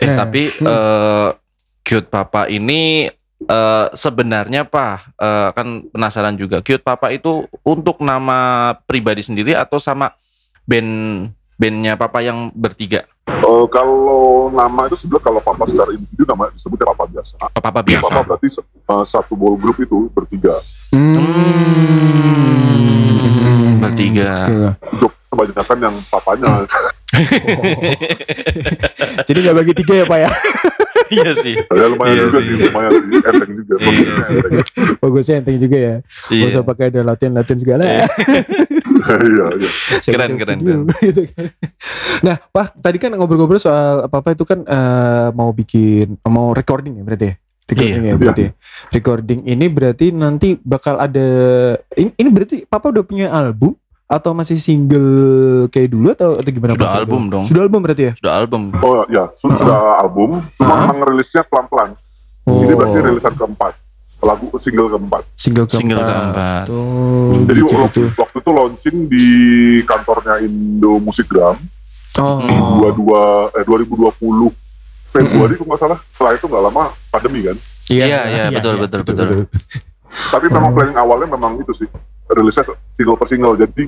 [0.00, 0.64] Eh Nah, tapi hmm.
[0.66, 1.28] eh,
[1.84, 3.10] cute papa ini
[3.44, 9.76] eh, sebenarnya pak eh, kan penasaran juga cute papa itu untuk nama pribadi sendiri atau
[9.76, 10.14] sama
[10.64, 11.28] band
[11.60, 13.04] bandnya papa yang bertiga
[13.40, 17.34] Eh, kalau nama itu sebenarnya kalau papa secara individu nama disebutnya papa biasa.
[17.40, 20.54] Oh, papa Papa biasa berarti eh, satu ball group itu bertiga.
[20.92, 21.18] Hmm.
[23.80, 24.30] Bertiga.
[24.44, 24.68] Oke.
[24.92, 26.50] Untuk kebanyakan yang papanya.
[29.26, 30.30] Jadi nggak bagi tiga ya pak ya?
[31.10, 32.52] iya sih ya lumayan Iya juga sih.
[32.52, 33.74] sih, lumayan sih, enteng juga.
[33.74, 34.36] Iya Posisinya sih.
[34.36, 34.52] enteng.
[34.96, 35.94] Bagusnya enteng juga ya.
[36.28, 37.90] iya Gak usah pakai ada latihan-latihan segala ya.
[37.90, 37.98] Iya,
[39.26, 39.44] iya.
[39.98, 41.44] Sewa-sewa Keren, keren, studio, gitu kan.
[42.20, 47.02] Nah, Pak, tadi kan ngobrol-ngobrol soal apa-apa itu kan eh, mau bikin mau recording ya
[47.02, 47.34] berarti ya?
[47.66, 48.04] Recording Iya.
[48.04, 48.42] ya berarti.
[48.42, 48.50] ya?
[48.92, 51.26] Recording ini berarti nanti bakal ada
[51.92, 53.74] ini, ini berarti Papa udah punya album
[54.10, 55.10] atau masih single
[55.70, 57.44] kayak dulu atau atau gimana Sudah album dong.
[57.46, 58.12] Sudah album berarti ya?
[58.18, 60.78] sudah album Oh ya, sudah album, cuma Hah?
[60.90, 61.94] memang rilisnya pelan-pelan.
[62.42, 63.72] Oh, Ini berarti rilisan keempat,
[64.20, 65.22] lagu single keempat.
[65.32, 65.78] single keempat.
[65.78, 66.64] Single keempat.
[66.66, 68.18] Tuh, Jadi gitu, waktu, gitu.
[68.18, 69.26] waktu itu launching di
[69.84, 71.56] kantornya Indo Musikgram
[72.18, 72.42] Oh.
[72.42, 74.50] di 22 eh 2020
[75.08, 75.98] Februari kalau nggak salah.
[76.10, 77.56] Setelah itu nggak lama pandemi kan.
[77.86, 79.46] Iya, iya, betul, betul, betul.
[80.10, 81.86] Tapi memang planning awalnya memang itu sih
[82.32, 83.54] rilisnya single per single.
[83.54, 83.84] Jadi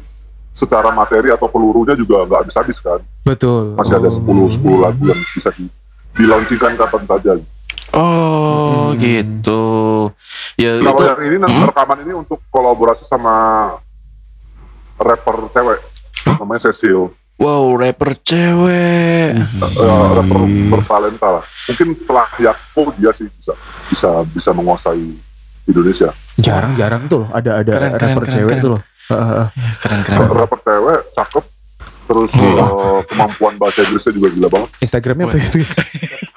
[0.49, 3.01] secara materi atau pelurunya juga nggak habis-habis kan.
[3.23, 3.73] Betul.
[3.73, 4.49] Masih ada Oh.
[4.49, 5.65] 10 10 lagu yang bisa di
[6.13, 7.33] dilaunchingkan kapan saja.
[7.93, 8.97] oh Hmm.
[8.97, 9.65] gitu
[10.55, 11.69] ya Kalau itu yang ini nanti Hmm?
[11.69, 13.35] rekaman ini untuk kolaborasi sama
[14.99, 15.81] rapper cewek
[16.35, 21.45] namanya Cecil, wow rapper cewek Eh, rapper bertalenta lah.
[21.67, 23.53] Mungkin setelah Yako dia sih bisa
[23.89, 25.13] bisa bisa menguasai
[25.65, 26.09] Indonesia.
[26.37, 28.61] Jarang-jarang tuh loh ada ada Keren, keren, rapper keren, cewek keren.
[28.61, 28.81] tuh loh.
[29.05, 29.45] Heeh.
[29.79, 31.45] keren keren Rapper cewek cakep,
[32.03, 34.69] terus eh, kemampuan bahasa Inggrisnya juga gila banget.
[34.81, 35.59] Instagramnya apa itu?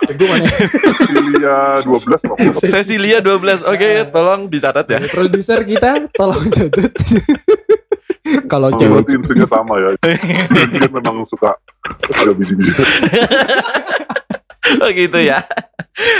[0.05, 0.45] Gue mana?
[0.45, 2.71] Cecilia 12 kalau nggak salah.
[2.71, 6.93] Cecilia 12 oke tolong dicatat ya Produser kita tolong catat.
[8.45, 9.89] Kalau Oh, cewek berarti intinya sama ya.
[10.71, 11.53] Dia memang suka
[12.11, 12.73] ada biji-biji.
[14.81, 15.41] Oh gitu ya.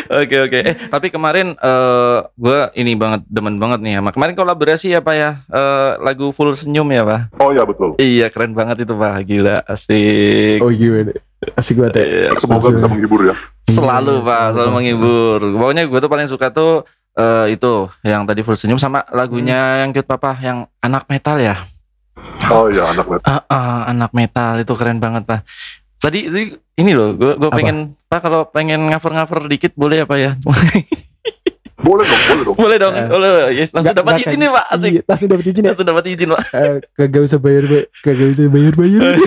[0.08, 0.60] Oke oke.
[0.63, 5.15] Eh tapi kemarin eh gue ini banget demen banget nih sama kemarin kolaborasi ya pak
[5.19, 5.31] ya?
[5.51, 7.36] Eh, lagu full senyum ya pak?
[7.43, 7.91] Oh ya betul.
[7.99, 9.19] iya keren banget itu pak.
[9.27, 10.63] Gila asik.
[10.63, 11.12] Oh gimana?
[11.60, 12.05] Asik banget ya.
[12.08, 13.36] Iya, Semoga bisa menghibur ya.
[13.67, 15.39] selalu Iya, pak selalu, selalu menghibur.
[15.60, 16.73] Pokoknya gue tuh paling suka tuh
[17.19, 17.73] eh, itu
[18.08, 21.60] yang tadi full senyum sama lagunya yang cute papa yang anak metal ya?
[22.47, 23.21] Oh ya anak net.
[23.27, 25.43] Ah, ah, anak metal itu keren banget pak
[26.06, 26.44] tadi tadi
[26.76, 30.32] ini loh gue gue pengen pak kalau pengen cover-cover dikit boleh apa ya
[31.78, 32.56] Boleh dong, boleh dong.
[32.58, 33.08] boleh dong Eh.
[33.08, 35.68] boleh yes langsung dapat izin nih pak asik Iya, langsung dapat izin ya.
[35.70, 37.84] langsung dapat izin pak Eh, kagak usah bayar, Pak.
[38.02, 39.13] kagak usah bayar bayar.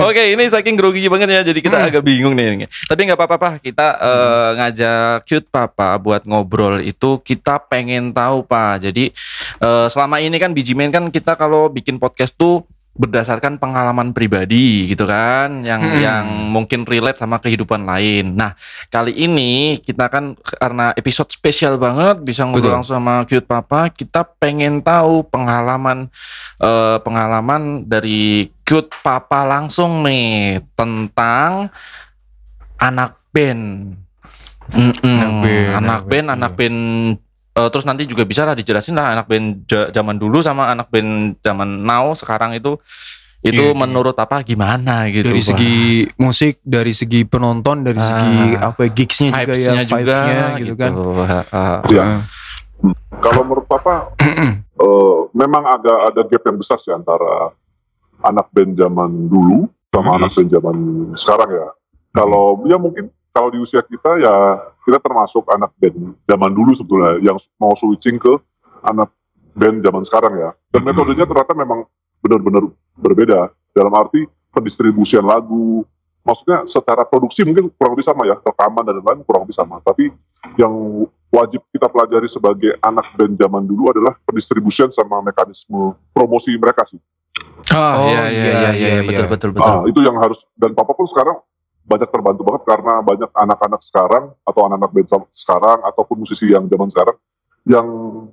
[0.00, 2.68] Oke, ini saking grogi banget ya, jadi kita agak bingung nih.
[2.86, 3.58] Tapi nggak apa-apa.
[3.58, 8.84] Kita eh, ngajak cute Papa buat ngobrol itu kita pengen tahu, Pak.
[8.84, 9.10] Jadi
[9.56, 14.90] eh, selama ini kan Biji Men kan kita kalau bikin podcast tuh berdasarkan pengalaman pribadi
[14.90, 16.02] gitu kan yang Hmm.
[16.02, 18.34] yang mungkin relate sama kehidupan lain.
[18.34, 18.58] Nah,
[18.90, 24.26] kali ini kita kan karena episode spesial banget bisa ngobrol langsung sama cute papa, kita
[24.42, 26.10] pengen tahu pengalaman
[26.60, 31.70] eh, pengalaman dari cute papa langsung nih tentang
[32.76, 33.94] anak band.
[34.70, 35.02] Mm-mm.
[35.02, 36.58] Anak band, anak anak band, band, anak iya.
[36.58, 36.80] band.
[37.60, 41.36] Eh, terus nanti juga bisa lah dijelasin lah anak band zaman dulu sama anak band
[41.40, 42.80] zaman now sekarang itu
[43.40, 43.76] itu Iya, iya.
[43.78, 45.76] menurut apa gimana gitu dari segi
[46.16, 48.68] musik, dari segi penonton, dari segi Ah.
[48.68, 50.92] apa gigsnya juga ya, juga vibe-nya gitu kan.
[51.88, 52.04] Ya.
[53.20, 54.12] Kalau menurut Papa,
[54.84, 57.52] eh, memang agak ada gap yang besar sih antara
[58.20, 60.18] anak band zaman dulu sama Mhm.
[60.20, 60.76] anak band zaman
[61.16, 61.68] sekarang ya.
[62.12, 64.34] Kalau ya mungkin kalau di usia kita ya
[64.90, 68.34] kita termasuk anak band zaman dulu sebetulnya yang mau switching ke
[68.82, 69.14] anak
[69.54, 70.50] band zaman sekarang ya.
[70.74, 70.86] Dan Mhm.
[70.90, 71.86] metodenya ternyata memang
[72.18, 72.64] benar-benar
[72.98, 73.38] berbeda
[73.70, 75.86] dalam arti pendistribusian lagu.
[76.20, 79.78] Maksudnya secara produksi mungkin kurang lebih sama ya, rekaman dan lain-lain kurang lebih sama.
[79.80, 80.10] Tapi
[80.58, 80.74] yang
[81.30, 86.98] wajib kita pelajari sebagai anak band zaman dulu adalah pendistribusian sama mekanisme promosi mereka sih.
[87.72, 89.32] Oh, Oh, iya, iya, iya, iya, iya, iya, betul, iya.
[89.32, 89.70] betul, betul.
[89.70, 91.38] Ah, itu yang harus dan papa pun sekarang
[91.90, 96.86] banyak terbantu banget karena banyak anak-anak sekarang atau anak-anak band sekarang ataupun musisi yang zaman
[96.86, 97.18] sekarang
[97.66, 97.86] yang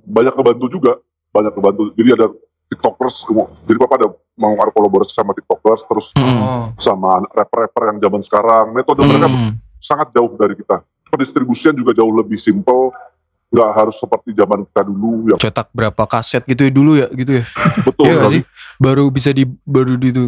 [0.06, 0.92] banyak kebantu juga,
[1.34, 1.82] banyak kebantu.
[1.98, 2.26] Jadi ada
[2.70, 3.26] tiktokers,
[3.66, 6.78] jadi papa ada mau ada kolaborasi sama tiktokers terus Mm.
[6.78, 8.64] Sama rapper-rapper yang zaman sekarang.
[8.72, 9.52] Metode mereka Mm.
[9.82, 10.80] sangat jauh dari kita.
[11.08, 12.92] Pendistribusian juga jauh lebih simple,
[13.48, 17.32] nggak harus seperti zaman kita dulu yang cetak berapa kaset gitu ya dulu ya gitu
[17.40, 17.44] ya.
[17.80, 18.42] betul Iya tapi sih?
[18.76, 20.26] Baru bisa di baru di itu.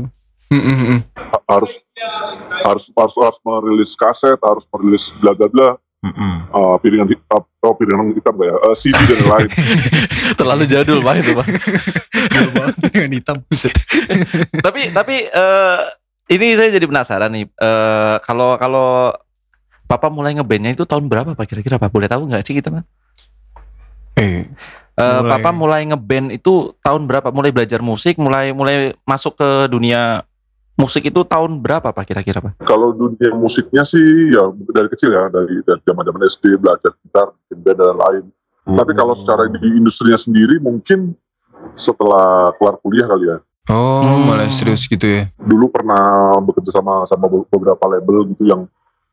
[0.50, 1.00] Mm, mm, mm.
[1.14, 1.72] ha- harus
[2.60, 5.68] harus harus harus merilis kaset, harus merilis bla bla bla,
[6.50, 9.48] uh, piringan hitam, oh piringan hitam ya, Uh, CD dan lain.
[10.38, 11.54] Terlalu jadul Pak itu banget
[12.82, 13.36] dengan hitam
[14.66, 15.78] tapi tapi eh,
[16.30, 17.46] ini saya jadi penasaran nih.
[17.46, 19.14] Eh, kalau kalau
[19.86, 21.90] Papa mulai ngebandnya itu tahun berapa Pak kira-kira Pak?
[21.90, 22.84] Boleh tahu nggak sih kita Pak?
[24.16, 24.46] Eh,
[25.00, 27.32] Eh, Mulai- Papa mulai ngeband itu tahun berapa?
[27.32, 30.28] Mulai belajar musik, mulai mulai masuk ke dunia
[30.80, 32.64] musik itu tahun berapa Pak kira-kira Pak?
[32.64, 37.36] Kalau dunia musiknya sih ya dari kecil ya, dari dari zaman zaman SD belajar gitar,
[37.44, 38.24] bikin band dan lain.
[38.64, 41.12] Tapi kalau secara di industrinya sendiri mungkin
[41.76, 43.38] setelah kelar kuliah kali ya.
[43.70, 44.26] oh Hmm.
[44.26, 45.28] malah serius gitu ya.
[45.36, 48.64] Dulu pernah bekerja sama sama beberapa label gitu yang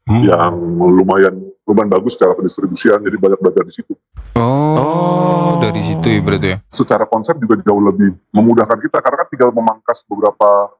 [0.08, 1.36] yang lumayan
[1.68, 3.92] lumayan bagus secara pendistribusian, jadi banyak belajar di situ.
[4.40, 5.52] Oh, Oh.
[5.60, 6.58] dari situ ya berarti ya.
[6.72, 10.72] secara konsep juga jauh lebih memudahkan kita karena kan tinggal memangkas beberapa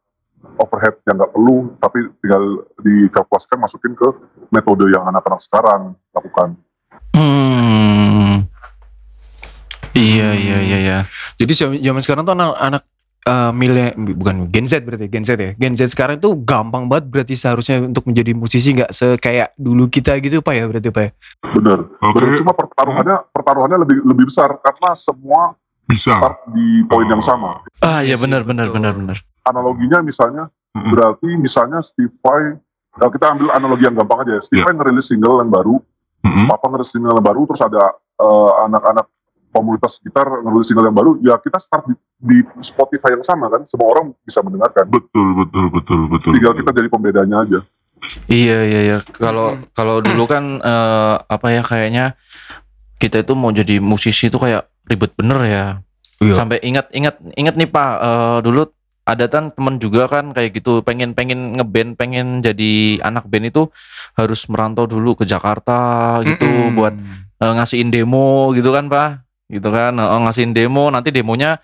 [0.60, 2.44] overhead yang nggak perlu tapi tinggal
[2.82, 4.08] dikalkulasikan masukin ke
[4.52, 6.58] metode yang anak-anak sekarang lakukan.
[7.14, 8.46] Hmm.
[9.98, 10.98] Iya iya iya iya.
[11.42, 12.84] Jadi zaman sekarang tuh anak-anak
[13.28, 15.52] eh milih bukan Gen Z berarti Gen Z ya.
[15.60, 20.16] Gen Z sekarang itu gampang banget berarti seharusnya untuk menjadi musisi nggak sekayak dulu kita
[20.24, 21.12] gitu pak ya berarti pak ya.
[21.52, 21.80] Bener.
[22.00, 22.40] Bener.
[22.40, 26.16] Cuma pertaruhannya pertaruhannya lebih lebih besar karena semua Bisa.
[26.16, 27.68] start di poin yang sama.
[27.84, 29.18] Ah sih, benar benar benar benar.
[29.48, 30.92] Analoginya misalnya Mm-mm.
[30.92, 32.60] berarti misalnya Steve Vai
[33.00, 34.42] eh, kita ambil analogi yang gampang aja ya.
[34.44, 34.68] Steve.
[34.68, 35.80] Vai ngerilis single yang baru,
[36.28, 36.46] Mm-mm.
[36.52, 39.08] Papa ngerilis single yang baru, terus ada eh, anak-anak
[39.56, 43.64] komunitas gitar ngerilis single yang baru, ya kita start di, di Spotify yang sama kan,
[43.66, 44.86] semua orang bisa mendengarkan.
[44.92, 46.32] Betul, betul, betul, betul.
[46.36, 47.60] Tinggal kita jadi pembedanya aja.
[48.30, 48.98] Iya iya iya.
[49.02, 52.14] Kalau kalau dulu kan eh, apa ya kayaknya
[53.02, 55.66] kita itu mau jadi musisi itu kayak ribet bener ya.
[56.22, 56.34] Iya.
[56.38, 58.70] Sampai ingat ingat ingat nih Pak eh, dulu
[59.08, 63.72] ada kan temen juga kan kayak gitu pengen pengen ngeband pengen jadi anak band itu
[64.20, 66.76] harus merantau dulu ke Jakarta gitu Mm-mm.
[66.76, 66.94] buat
[67.40, 69.24] eh, ngasihin demo gitu kan Pak?
[69.48, 71.56] Gitu kan Eh, ngasihin demo nanti demonya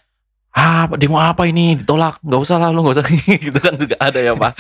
[0.56, 1.76] ah demo apa ini?
[1.76, 2.24] Ditolak.
[2.24, 3.06] Nggak usah lah lu nggak usah.
[3.50, 4.54] Gitu kan juga ada ya Pak?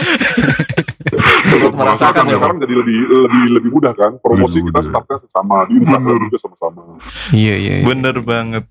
[1.78, 2.40] Merasakan ya Pak?
[2.42, 6.82] sekarang jadi lebih lebih lebih mudah kan, promosi kita startnya sama di Instagram juga sama-sama.
[7.30, 7.74] Iya iya.
[7.80, 7.86] iya.
[7.86, 8.66] bener banget.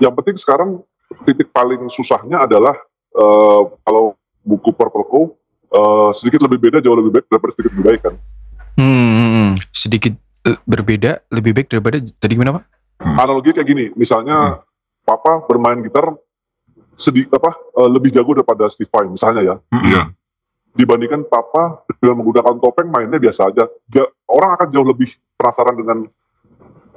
[0.00, 0.70] Yang penting sekarang
[1.28, 2.72] titik paling susahnya adalah
[3.12, 5.20] eh, kalau buku Purple Co
[5.72, 8.14] eh, sedikit lebih beda jauh lebih baik daripada sedikit lebih baik kan.
[8.80, 9.50] hmm, hmm, hmm.
[9.72, 10.14] Sedikit
[10.48, 12.64] eh, berbeda lebih baik daripada tadi gimana pak?
[13.02, 14.62] Analogi kayak gini, misalnya
[15.02, 16.14] Papa bermain gitar
[16.94, 17.50] sedikit apa
[17.90, 19.56] lebih jago daripada Steve Vai misalnya ya.
[19.74, 20.02] Iya.
[20.72, 23.68] dibandingkan papa dengan menggunakan topeng mainnya biasa aja.
[23.92, 26.08] Ja- orang akan jauh lebih penasaran dengan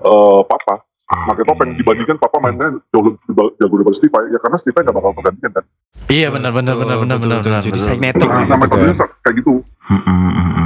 [0.06, 3.22] eh, papa pakai topeng dibandingkan papa mainnya jauh lebih
[3.62, 5.66] jago daripada Steve ya karena Steve nggak bakal tergantikan kan
[6.06, 7.50] Iya benar benar benar benar betul, benar betul.
[7.50, 7.62] benar.
[7.66, 7.90] Jadi benar.
[7.90, 9.10] signature nah, gitu nah metodenya kan.
[9.26, 9.54] kayak gitu.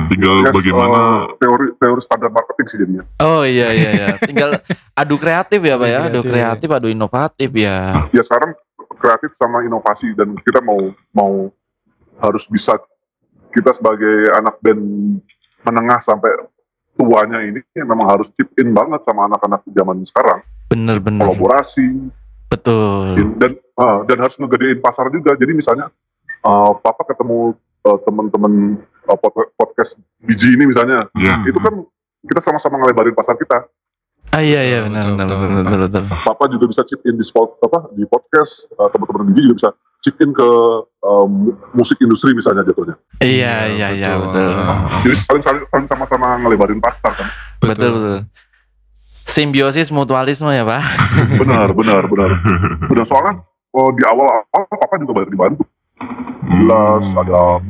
[0.09, 4.07] Tinggal Yes, bagaimana eh, teori teori standar marketing sih jadinya Oh iya iya iya.
[4.19, 4.49] Tinggal
[4.95, 5.99] adu kreatif ya, Pak ya.
[6.07, 6.31] Adu Kreatif.
[6.33, 7.77] kreatif, adu inovatif ya.
[8.15, 8.51] ya sekarang
[8.99, 11.51] kreatif sama inovasi dan kita mau mau
[12.19, 12.75] harus bisa
[13.55, 14.81] kita sebagai anak band
[15.63, 16.31] menengah sampai
[16.99, 20.43] tuanya ini ya memang harus chip in banget sama anak-anak zaman sekarang.
[20.67, 21.31] Bener bener.
[21.31, 22.11] kolaborasi.
[22.49, 23.37] Betul.
[23.39, 25.31] dan ah, dan harus ngegedein pasar juga.
[25.39, 25.87] Jadi misalnya
[26.43, 27.55] ah, papa ketemu
[27.87, 31.07] ah, teman-teman ah, pod- podcast biji ini misalnya.
[31.15, 31.87] Ya itu kan
[32.27, 33.63] kita sama-sama ngelebarin pasar kita.
[34.35, 34.83] Ah iya iya.
[34.83, 36.03] Benar benar benar betul.
[36.11, 39.69] papa juga bisa chip in di spot apa di podcast ah, teman-teman biji juga bisa
[39.99, 40.49] chip in ke
[41.27, 42.95] mu- musik industri misalnya jatuhnya.
[43.19, 44.49] Iya iya iya betul.
[45.03, 47.27] jadi saling saling saling sama-sama ngelebarin pasar kan?
[47.59, 47.93] Betul.
[47.95, 48.19] Betul.
[49.29, 50.81] Simbiosis mutualisme ya, Pak.
[51.41, 52.31] benar benar benar.
[52.89, 53.45] Benar soalnya
[53.77, 55.63] oh, di awal awal papa juga banyak dibantu.
[56.49, 57.61] Jelas ada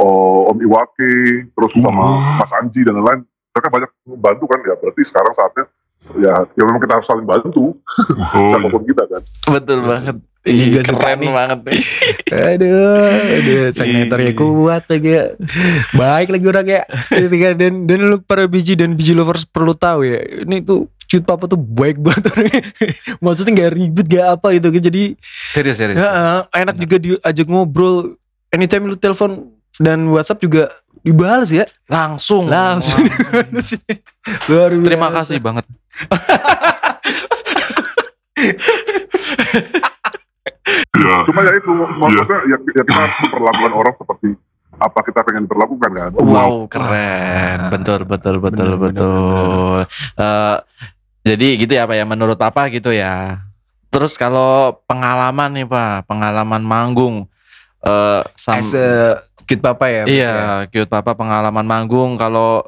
[0.00, 1.12] oh, Om Iwake
[1.52, 2.40] terus sama.
[2.40, 3.20] Mas Anji dan lain-lain.
[3.52, 4.58] Mereka banyak membantu kan?
[4.64, 5.64] Ya berarti sekarang saatnya
[6.18, 7.76] ya ya memang kita harus saling bantu.
[8.32, 9.22] Oh, siapa pun kita kan?
[9.52, 9.78] Betul.
[9.84, 10.16] banget.
[10.44, 11.32] Ini gua suka nih.
[11.32, 11.80] banget nih.
[12.52, 14.36] Aduh, aduh, signaturnya Iya.
[14.36, 15.24] kuat lagi ya.
[15.90, 16.82] Baik lagi orang ya.
[17.56, 20.20] Dan dan lu para biji dan biji lovers perlu tahu ya.
[20.44, 22.60] Ini tuh Cut Papa tuh baik banget orangnya.
[23.24, 24.68] Maksudnya gak ribet gak apa gitu.
[24.74, 25.96] Jadi Serius serius.
[25.96, 28.18] ya, enak juga diajak ngobrol.
[28.50, 30.68] Anytime lu telepon dan WhatsApp juga
[31.00, 31.64] dibalas ya.
[31.86, 32.48] Langsung.
[32.48, 33.80] Langsung dibalas.
[34.50, 34.84] Luar biasa.
[34.84, 35.64] Terima kasih banget.
[40.96, 44.28] Ya cuma ya itu maksudnya ya, ya kita harus memperlakukan orang seperti
[44.74, 47.58] apa kita pengen perlakukan kan Wow, keren.
[47.70, 49.78] Betul, betul, betul, Bener, betul.
[50.16, 50.56] Eh,
[51.24, 53.38] jadi gitu ya Pak ya, menurut Papa gitu ya.
[53.88, 57.30] Terus kalau pengalaman nih Pak, pengalaman manggung.
[57.80, 60.02] eh sam- As a Cut Papa ya.
[60.02, 60.26] berarti ya.
[60.26, 62.16] iya, cute Papa pengalaman manggung.
[62.16, 62.66] Kalau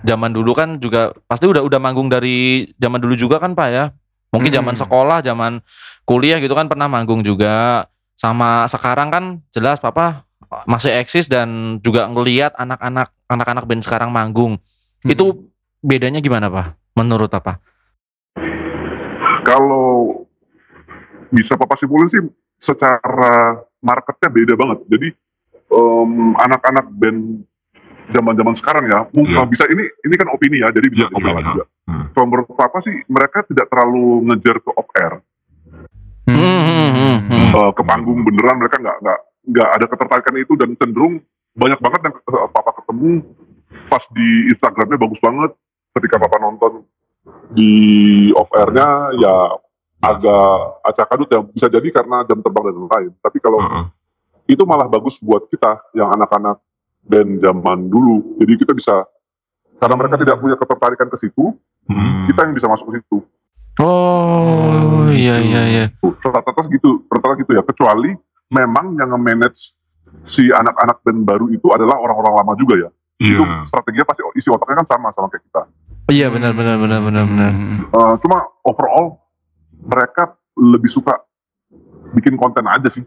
[0.00, 3.94] zaman dulu kan juga pasti udah udah manggung dari zaman dulu juga kan Pak ya.
[4.28, 4.84] Mungkin zaman Mm-mm.
[4.84, 5.64] sekolah, zaman
[6.04, 7.88] kuliah gitu kan pernah manggung juga.
[8.18, 10.26] Sama sekarang kan jelas Papa
[10.66, 14.58] masih eksis dan juga ngelihat anak-anak anak-anak band sekarang manggung.
[15.04, 15.12] Hmm.
[15.12, 15.52] Itu
[15.84, 16.74] bedanya gimana Pak?
[16.98, 17.62] Menurut apa?
[19.48, 20.28] kalau
[21.32, 22.20] bisa papa simpulin sih
[22.60, 25.08] secara marketnya beda banget jadi
[25.72, 27.47] em, anak-anak band
[28.08, 29.48] zaman-zaman sekarang ya mungkin Iya.
[29.48, 31.64] bisa ini ini kan opini ya jadi bisa Iya, salah opini, juga.
[31.88, 32.04] Hmm.
[32.12, 35.12] kalau menurut papa sih mereka tidak terlalu ngejar ke off air.
[36.28, 37.50] Hmm, hmm, hmm, hmm.
[37.56, 39.18] eh, ke panggung beneran mereka nggak nggak
[39.48, 41.14] nggak ada ketertarikan itu dan cenderung
[41.56, 43.10] banyak banget yang eh, papa ketemu
[43.88, 45.50] pas di Instagramnya bagus banget.
[45.96, 46.84] Ketika papa nonton
[47.52, 47.72] di
[48.36, 49.34] off airnya ya
[49.98, 51.40] agak acak adut ya.
[51.42, 53.12] Bisa jadi karena jam terbang dan lain-lain.
[53.18, 53.84] Tapi kalau Heeh.
[54.52, 56.60] itu malah bagus buat kita yang anak-anak
[57.08, 59.02] dan zaman dulu jadi kita bisa
[59.76, 61.56] karena mereka tidak punya ketertarikan ke situ
[61.88, 62.28] Hmm.
[62.28, 63.24] kita yang bisa masuk ke situ
[63.80, 65.48] Oh, iya gitu.
[65.48, 65.84] iya iya.
[65.96, 68.12] Tuh, rata-rata gitu rata-rata gitu ya kecuali
[68.48, 69.72] memang yang nge-manage
[70.22, 73.38] si anak-anak band baru itu adalah orang-orang lama juga ya Iya.
[73.38, 75.62] itu strateginya pasti isi otaknya kan sama sama kayak kita
[76.08, 77.52] Iya benar benar benar benar benar.
[77.84, 79.20] Eh, cuma overall
[79.78, 81.20] mereka lebih suka
[82.12, 83.04] bikin konten aja sih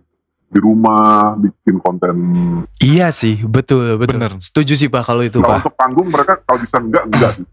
[0.51, 1.01] di rumah
[1.33, 2.15] bikin konten
[2.77, 4.19] Iya sih, betul, betul.
[4.19, 4.31] Bener.
[4.37, 5.59] Setuju sih Pak kalau itu kalau Pak.
[5.63, 7.45] untuk panggung mereka kalau bisa enggak enggak sih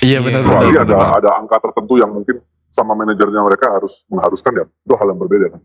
[0.00, 0.84] Iya Iya, benar benar, kecuali benar.
[0.86, 2.36] ada ada angka tertentu yang mungkin
[2.70, 5.62] sama manajernya mereka harus mengharuskan ya itu hal yang berbeda kan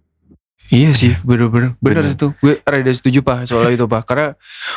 [0.66, 1.78] Iya sih, bener-bener.
[1.78, 2.10] Bener Bener.
[2.10, 2.34] itu.
[2.36, 4.02] Gue rada setuju Pak soal itu Pak.
[4.04, 4.34] Karena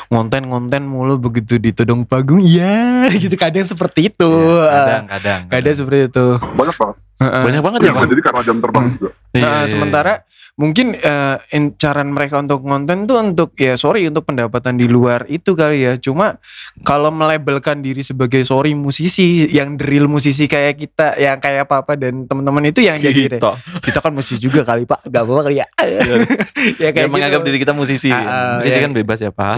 [0.06, 3.32] ngonten-ngonten mulu begitu ditodong panggung, ya gitu.
[3.32, 4.28] Kadang seperti itu.
[4.28, 5.40] Iya, Ah, Kadang kadang.
[5.48, 6.26] Kadang seperti itu.
[6.36, 7.92] banyak banget banyak banget ya.
[7.94, 8.04] Pak?
[8.06, 10.12] jadi karena jam terbang juga Iya, Nah, iya, sementara
[10.58, 15.54] mungkin eh, incaran mereka untuk konten tuh untuk ya sorry untuk pendapatan di luar itu
[15.54, 15.94] kali ya.
[15.96, 16.34] Cuma
[16.82, 22.26] kalau melabelkan diri sebagai sorry musisi yang drill musisi kayak kita, yang kayak papa dan
[22.26, 23.38] teman-teman itu yang jadi Gitu.
[23.82, 25.66] kita kan musisi juga kali pak, gak apa-apa kali ya.
[26.82, 27.48] ya Yang menganggap gitu.
[27.50, 28.10] diri kita musisi.
[28.10, 28.82] Ah, musisi iya.
[28.82, 29.54] kan bebas ya Pak.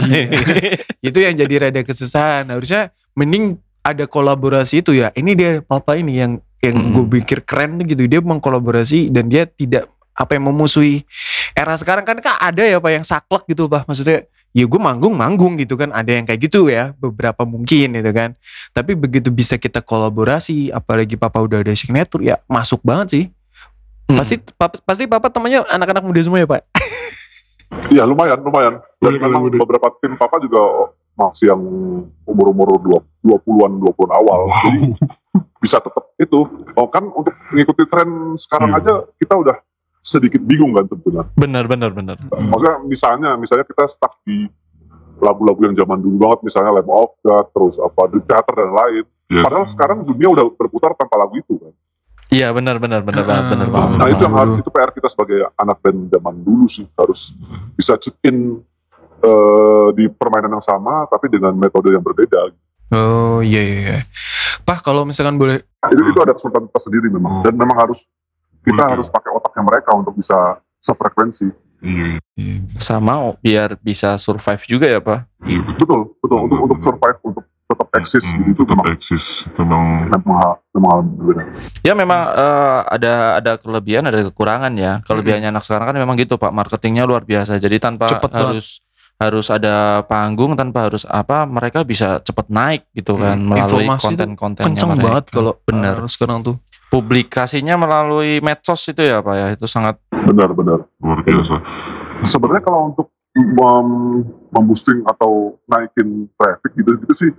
[1.09, 2.45] itu yang jadi rada kesusahan.
[2.49, 5.09] Harusnya mending ada kolaborasi itu ya.
[5.17, 6.93] Ini dia papa ini yang yang Mm.
[6.93, 8.05] gue pikir keren tuh gitu.
[8.05, 9.89] Dia mengkolaborasi dan dia tidak
[10.21, 11.01] apa yang memusuhi
[11.57, 13.89] era sekarang kan kan ada ya pak yang saklek gitu pak.
[13.89, 15.89] Maksudnya ya gue manggung manggung gitu kan.
[15.91, 16.93] Ada yang kayak gitu ya.
[17.01, 18.37] Beberapa mungkin gitu kan.
[18.77, 23.25] Tapi begitu bisa kita kolaborasi, apalagi papa udah ada signature ya masuk banget sih.
[24.07, 24.21] Hmm.
[24.21, 26.61] Pasti papa, pasti papa temannya anak-anak muda semua ya pak.
[27.87, 29.63] Iya lumayan lumayan dan Bener, memang bener.
[29.63, 31.63] beberapa tim papa juga masih yang
[32.27, 34.59] umur-umur dua dua puluhan dua puluhan awal Wow.
[34.67, 34.79] jadi
[35.63, 38.79] bisa tetap itu oh kan untuk mengikuti tren sekarang Hmm.
[38.83, 38.93] aja
[39.23, 39.57] kita udah
[40.01, 42.17] sedikit bingung kan sebetulnya Benar benar benar.
[42.27, 44.49] maksudnya misalnya misalnya kita stuck di
[45.17, 49.05] lagu-lagu yang zaman dulu banget misalnya Lamb of God terus apa Dream Theater dan lain
[49.31, 49.47] Yes.
[49.47, 51.71] padahal sekarang dunia udah berputar tanpa lagu itu kan
[52.29, 53.97] Iya benar benar benar banget benar Ah, banget.
[53.97, 57.31] nah itu yang harus itu PR kita sebagai anak band zaman dulu sih harus
[57.73, 58.59] bisa chip in
[59.21, 62.51] eh, di permainan yang sama tapi dengan metode yang berbeda
[62.91, 63.79] Oh iya iya.
[63.85, 63.99] iya.
[64.61, 68.03] Pak kalau misalkan boleh itu, itu ada kesulitan tersendiri memang dan memang harus
[68.63, 70.39] kita harus pakai otaknya mereka untuk bisa
[70.79, 71.49] sefrekuensi
[71.81, 72.21] Iya,
[72.77, 75.25] Sama biar bisa survive juga ya pak.
[75.43, 75.81] iya betul.
[75.81, 79.25] betul betul untuk untuk survive untuk tetap eksis Hmm, gitu itu tetap memang eksis.
[79.57, 81.43] Memang memang hal memang berbeda
[81.81, 85.01] Ya memang eh, ada ada kelebihan ada kekurangan ya.
[85.03, 86.53] Kelebihannya anak sekarang kan memang gitu pak.
[86.53, 87.57] Marketingnya luar biasa.
[87.57, 88.45] Jadi tanpa Cepet banget.
[88.45, 88.67] harus
[89.17, 94.05] harus ada panggung tanpa harus apa mereka bisa cepet naik gitu kan melalui Informasi itu
[94.05, 95.05] konten-kontennya kenceng mereka.
[95.07, 95.97] banget kalau benar.
[95.99, 96.57] uh, sekarang tuh.
[96.91, 101.63] Publikasinya melalui medsos itu ya pak ya itu sangat benar benar luar biasa.
[102.21, 107.31] sebenarnya kalau untuk mem- memboosting atau naikin traffic gitu itu sih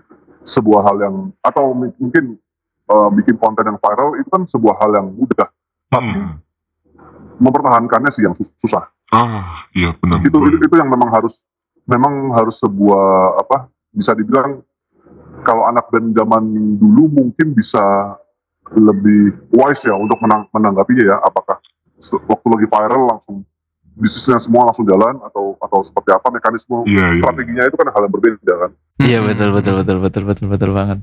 [0.41, 2.39] sebuah hal yang atau mungkin
[2.87, 5.47] eh, bikin konten yang viral itu kan sebuah hal yang mudah
[5.91, 6.39] Hmm.
[7.37, 10.23] mempertahankannya sih yang sus- susah Ah, iya benar.
[10.23, 11.43] itu, itu itu yang memang harus
[11.83, 13.03] memang harus sebuah
[13.37, 14.63] apa bisa dibilang
[15.43, 16.43] kalau anak band zaman
[16.79, 18.15] dulu mungkin bisa
[18.71, 21.59] lebih wise ya untuk menang, menanggapinya ya apakah
[22.01, 23.35] waktu lagi viral langsung
[23.91, 27.19] bisnisnya semua langsung jalan atau atau seperti apa mekanisme Iya, iya.
[27.19, 29.27] strateginya itu kan hal yang berbeda kan Iya Hmm.
[29.27, 30.99] betul betul betul betul betul betul banget.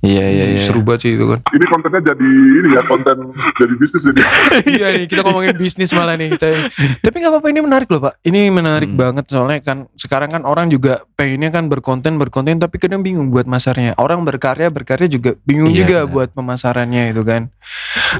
[0.00, 0.60] Iya iya iya.
[0.60, 1.44] Seru banget sih itu kan.
[1.52, 3.16] ini kontennya jadi ini ya konten
[3.52, 4.20] jadi bisnis jadi
[4.72, 6.72] iya nih kita ngomongin bisnis malah nih kita.
[6.98, 8.14] Tapi nggak apa-apa ini menarik loh pak.
[8.22, 8.96] Ini menarik Hmm.
[8.96, 13.44] banget soalnya kan sekarang kan orang juga pengennya kan berkonten berkonten tapi kadang bingung buat
[13.44, 13.92] masarnya.
[13.94, 16.10] Orang berkarya berkarya juga bingung Iya, juga benar.
[16.10, 17.42] buat pemasarannya itu kan.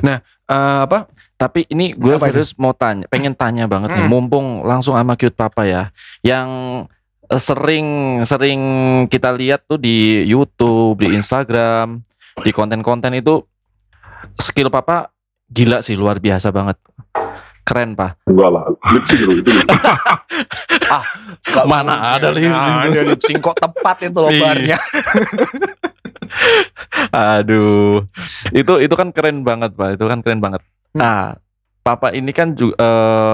[0.00, 1.08] Nah eh, apa?
[1.34, 4.12] Tapi ini gue serius mau tanya, pengen tanya banget nih, Hmm.
[4.12, 5.88] mumpung langsung sama cute papa ya,
[6.20, 6.84] yang
[7.32, 7.86] sering
[8.24, 8.60] sering
[9.06, 12.02] kita lihat tuh di YouTube, di Instagram,
[12.36, 13.44] di konten-konten itu
[14.34, 15.14] skill papa
[15.46, 16.74] gila sih luar biasa banget,
[17.62, 18.18] keren pak.
[18.24, 19.50] enggak lah lip sync dulu itu
[21.66, 24.40] Mana ada lip sync Nah, ada lip sync kok tepat itu loh Iya.
[24.40, 24.78] barnya.
[27.10, 28.06] Aduh,
[28.50, 30.62] itu itu kan keren banget pak, itu kan keren banget.
[30.92, 31.34] Nah,
[31.90, 32.78] papa ini kan juga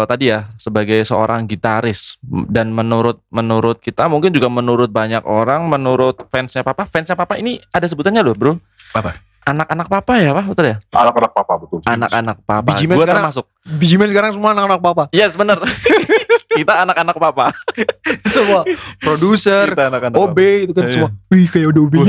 [0.09, 2.17] tadi ya sebagai seorang gitaris
[2.49, 7.61] dan menurut menurut kita mungkin juga menurut banyak orang, menurut fansnya papa, fansnya papa ini
[7.69, 8.53] ada sebutannya loh bro.
[8.97, 9.13] Apa?
[9.47, 10.77] Anak-anak papa ya pak, betul ya?
[10.91, 12.67] anak-anak papa betul Anak-anak papa.
[12.73, 13.47] Biji men Gua sekarang- termasuk.
[13.67, 15.05] Bijimen sekarang semua anak-anak papa.
[15.13, 15.61] Yes benar.
[16.57, 17.47] kita anak-anak papa.
[18.27, 18.65] Semua
[18.99, 19.71] produser,
[20.13, 20.93] OB itu kan Iya.
[20.93, 21.11] semua.
[21.29, 21.95] Wih kayak udah OB.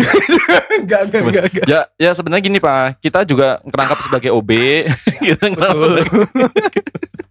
[0.77, 1.43] Enggak enggak enggak.
[1.49, 1.65] enggak.
[1.65, 4.51] Ya, ya sebenarnya gini pak, kita juga ngerangkap sebagai OB,
[5.25, 6.05] kita sebagai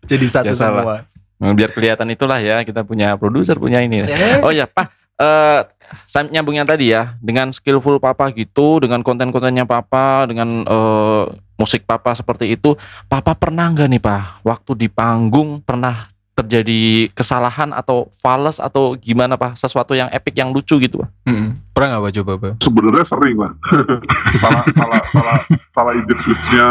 [0.04, 0.82] Jadi satu Ya, salah.
[0.82, 0.96] semua.
[1.36, 4.40] Nah, biar kelihatan itulah ya kita punya produser punya ini Ya.
[4.40, 5.60] oh ya pak eh
[6.04, 11.24] saya nyambung yang tadi ya dengan skillful papa gitu dengan konten-kontennya papa dengan eh,
[11.56, 17.72] musik papa seperti itu papa pernah nggak nih pak waktu di panggung pernah terjadi kesalahan
[17.72, 19.56] atau fals atau gimana pak?
[19.56, 21.08] Sesuatu yang epic yang lucu gitu pak?
[21.24, 21.56] Mm-mm.
[21.72, 22.52] Pernah nggak pak coba pak?
[22.60, 23.52] sebenarnya sering lah
[24.42, 25.38] salah salah salah
[25.72, 26.70] salah injek switchnya.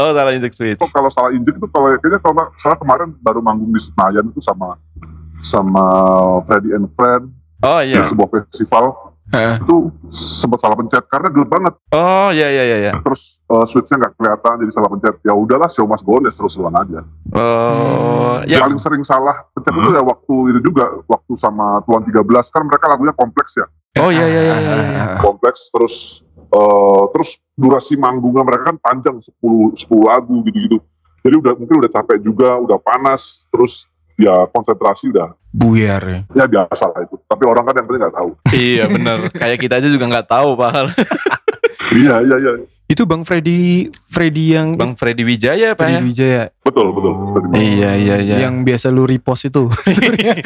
[0.00, 0.80] Oh salah injek switch.
[0.80, 4.40] Kok kalau salah injek itu kalau kayaknya kalau salah kemarin baru manggung di Senayan itu
[4.40, 4.80] sama
[5.40, 5.84] sama
[6.44, 7.32] Freddy and Friend
[7.64, 9.62] oh di iya sebuah festival Heeh.
[9.62, 11.74] itu sempat salah pencet karena gelap banget.
[11.94, 12.92] Oh iya iya iya iya.
[12.98, 15.14] Terus uh, switchnya nggak kelihatan jadi salah pencet.
[15.22, 17.00] Ya udahlah show must go on ya terus-terusan aja.
[17.38, 18.58] Oh ya.
[18.58, 22.84] Paling sering salah pencet itu ya waktu itu juga waktu sama Tuan 13 kan mereka
[22.90, 23.66] lagunya kompleks ya?
[24.02, 25.04] Oh iya iya iya, iya.
[25.26, 30.82] kompleks terus eh terus durasi manggungnya mereka kan panjang 10 10 lagu gitu-gitu.
[31.20, 33.89] Jadi udah mungkin udah capek juga udah panas terus
[34.20, 36.20] ya konsentrasi udah Buyar ya.
[36.36, 39.74] ya biasa lah itu tapi orang kan yang penting nggak tahu iya bener kayak kita
[39.80, 40.72] aja juga nggak tahu pak
[42.04, 42.52] iya iya iya
[42.90, 47.14] Itu Bang Freddy Freddy yang bang Freddy Wijaya pak ya Freddy Wijaya betul betul
[47.54, 48.36] Iya iya iya.
[48.46, 49.70] yang biasa lu repost itu.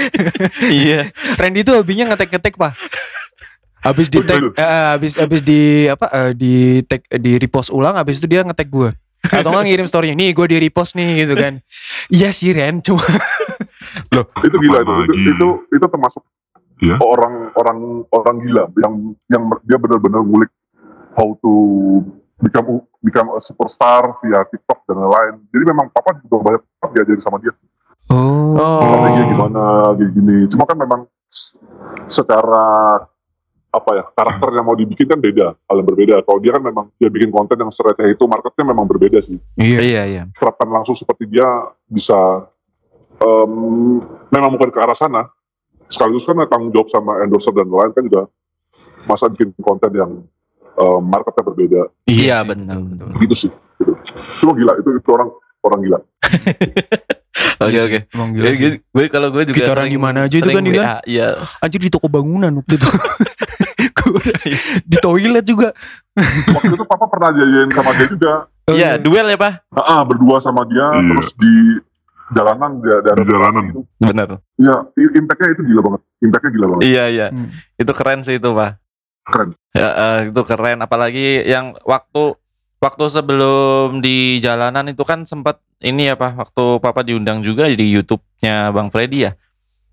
[0.68, 1.08] iya.
[1.40, 2.76] Randy itu hobinya ngetek-ngetek pak.
[3.84, 4.52] Habis di tag, Betul.
[4.56, 8.68] eh, habis habis di apa eh, di tag di repost ulang, habis itu dia ngetek
[8.72, 8.92] gue.
[9.24, 11.60] Atau nggak ngirim story nih, gue di repost nih gitu kan.
[12.08, 13.04] Iya sih Ren, cuma
[14.40, 16.22] itu gila itu, itu itu itu termasuk
[16.74, 16.98] Iya.
[16.98, 17.78] orang orang
[18.10, 18.94] orang gila yang
[19.30, 20.50] yang dia benar-benar ngulik
[21.14, 21.52] how to
[22.38, 27.22] become become a superstar via TikTok dan lain-lain jadi memang papa juga banyak banget diajarin
[27.22, 27.54] sama dia
[28.10, 28.78] oh, Oh.
[28.78, 29.62] strateginya gimana
[29.94, 31.00] kayak gini cuma kan memang
[32.06, 32.66] secara
[33.70, 36.86] apa ya karakter yang mau dibikin kan beda hal yang berbeda kalau dia kan memang
[36.94, 39.78] dia bikin konten yang sereceh itu marketnya memang berbeda sih Iya.
[39.80, 40.22] Iya iya.
[40.32, 41.46] terapkan langsung seperti dia
[41.86, 42.46] bisa
[43.24, 43.52] em,
[44.28, 45.32] memang bukan ke arah sana
[45.86, 48.22] sekaligus kan tanggung jawab sama endorser dan lain kan juga
[49.04, 50.12] masa bikin konten yang
[50.74, 53.20] em, marketnya berbeda Iya, sih, benar, betul, betul.
[53.20, 53.92] gitu sih gitu.
[54.36, 55.28] itu gila itu itu orang
[55.62, 55.98] orang gila
[57.56, 57.98] Oke Iya oke.
[58.30, 58.46] gila
[58.90, 61.28] Gue, kalau gue juga Kita orang di mana aja itu kan, dia Iya.
[61.58, 62.88] Anjir di toko bangunan waktu itu.
[64.84, 65.68] Di toilet juga.
[66.14, 68.32] waktu itu papa pernah jajain sama dia juga
[68.64, 69.52] Iya, duel ya, Pak?
[69.74, 71.10] ah berdua sama dia Iya.
[71.10, 71.54] terus di
[72.30, 73.62] jalanan di daerah Di jalanan.
[73.68, 73.80] Itu.
[73.98, 74.28] Benar.
[74.56, 77.26] ya i- impactnya itu gila banget impactnya gila banget Iya, iya.
[77.28, 77.46] Hmm.
[77.74, 78.70] Itu keren sih itu, Pak.
[79.24, 79.48] Keren.
[79.72, 82.36] Ya, eh, itu keren apalagi yang waktu
[82.76, 86.38] waktu sebelum di jalanan itu kan sempat ini ya, Pak.
[86.38, 89.32] Waktu Papa diundang juga di YouTube-nya Bang Freddy ya.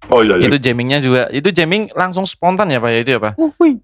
[0.10, 1.22] oh iya iya Itu jammingnya juga.
[1.30, 3.32] Itu jamming langsung spontan ya, Pak ya itu ya, Pak.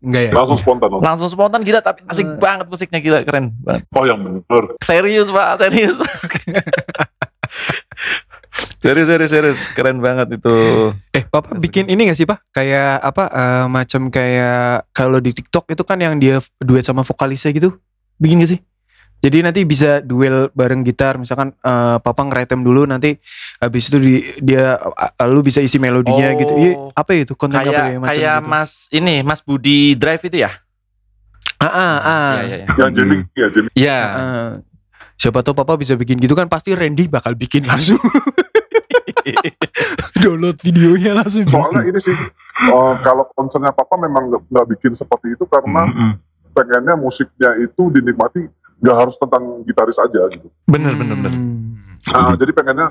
[0.01, 0.29] Enggak ya?
[0.33, 0.99] langsung spontan loh.
[0.99, 3.83] Langsung spontan gila tapi asik banget musiknya gila keren banget.
[3.91, 5.59] oh yang bener Serius, Pak.
[5.59, 6.11] Serius, Pak.
[8.79, 9.59] serius, serius, serius.
[9.71, 10.53] Keren banget itu.
[11.11, 12.39] Eh, Papa bikin ini gak sih, Pak?
[12.51, 17.51] Kayak apa eh, macam kayak kalau di TikTok itu kan yang dia duet sama vokalisnya
[17.51, 17.75] gitu.
[18.17, 18.61] Bikin gak sih?
[19.17, 23.17] Jadi nanti bisa duel bareng gitar, misalkan eh, Papa ngeretem dulu nanti
[23.57, 26.37] habis itu di, dia eh, lu bisa isi melodinya Oh.
[26.37, 26.53] gitu.
[26.53, 28.49] Iya, apa itu konten apa Kayak ya macam kayak gitu?
[28.49, 30.53] Mas ini Mas Budi Drive itu ya?
[31.57, 32.33] Ah, ah, ah.
[32.37, 32.67] Iya, iya, iya.
[32.77, 33.99] yang jamming ya jamming Iya.
[34.05, 34.49] Ah.
[35.17, 37.97] Siapa tahu papa bisa bikin gitu kan pasti Randy bakal bikin langsung
[40.23, 41.45] download videonya langsung.
[41.47, 42.15] soalnya ini sih
[42.63, 46.11] eh, kalau konsernya papa memang nggak- bikin seperti itu karena Mm-mm.
[46.51, 48.47] pengennya musiknya itu dinikmati
[48.77, 51.33] nggak harus tentang gitaris aja gitu Bener, bener, bener.
[51.33, 51.81] Hmm.
[52.13, 52.87] Nah, jadi pengennya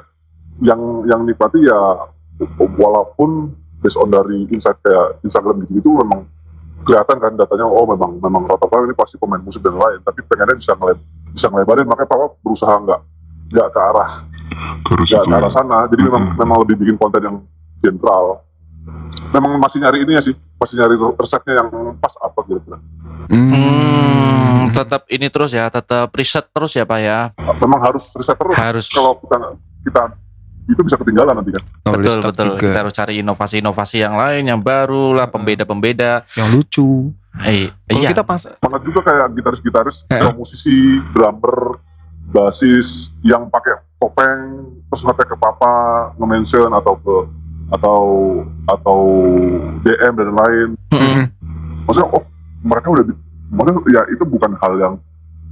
[0.60, 1.78] yang yang nikmati ya
[2.58, 6.24] walaupun based on dari insight kayak Instagram gitu gitu memang
[6.86, 10.56] kelihatan kan datanya oh memang memang rata-rata ini pasti pemain musik dan lain tapi pengennya
[10.56, 10.98] bisa ngeleb
[11.34, 13.00] bisa ngelebarin makanya papa berusaha nggak
[13.48, 14.10] nggak ke arah
[14.84, 16.38] nggak ke arah sana jadi memang Mm-mm.
[16.38, 17.36] memang lebih bikin konten yang
[17.78, 18.42] general
[19.28, 22.78] memang masih nyari ini ya sih masih nyari resepnya yang pas apa kira-kira
[23.26, 27.34] Hmm, tetap ini terus ya, tetap riset terus ya Pak ya.
[27.58, 28.86] memang harus riset terus Harus.
[28.88, 29.36] kalau kita
[29.82, 30.02] kita
[30.66, 32.46] itu bisa ketinggalan nanti kan betul stuck betul.
[32.48, 32.60] juga.
[32.60, 36.22] Kita harus cari inovasi-inovasi yang lain yang baru lah, pembeda-pembeda.
[36.34, 36.90] Yang lucu.
[37.42, 38.10] Eh, iya.
[38.10, 40.32] kita pas banget juga kayak gitaris-gitaris Eh.
[40.32, 40.76] musisi,
[41.10, 41.82] drummer,
[42.36, 45.72] basis yang pakai topeng terus ngetek ke papa
[46.20, 47.16] nge-mention atau ke
[47.66, 48.02] atau
[48.68, 49.00] atau
[49.82, 50.68] DM dan lain.
[50.92, 51.24] Mm-mm.
[51.88, 52.22] Maksudnya oh
[52.62, 53.04] mereka udah
[53.50, 54.94] maksudnya ya itu bukan hal yang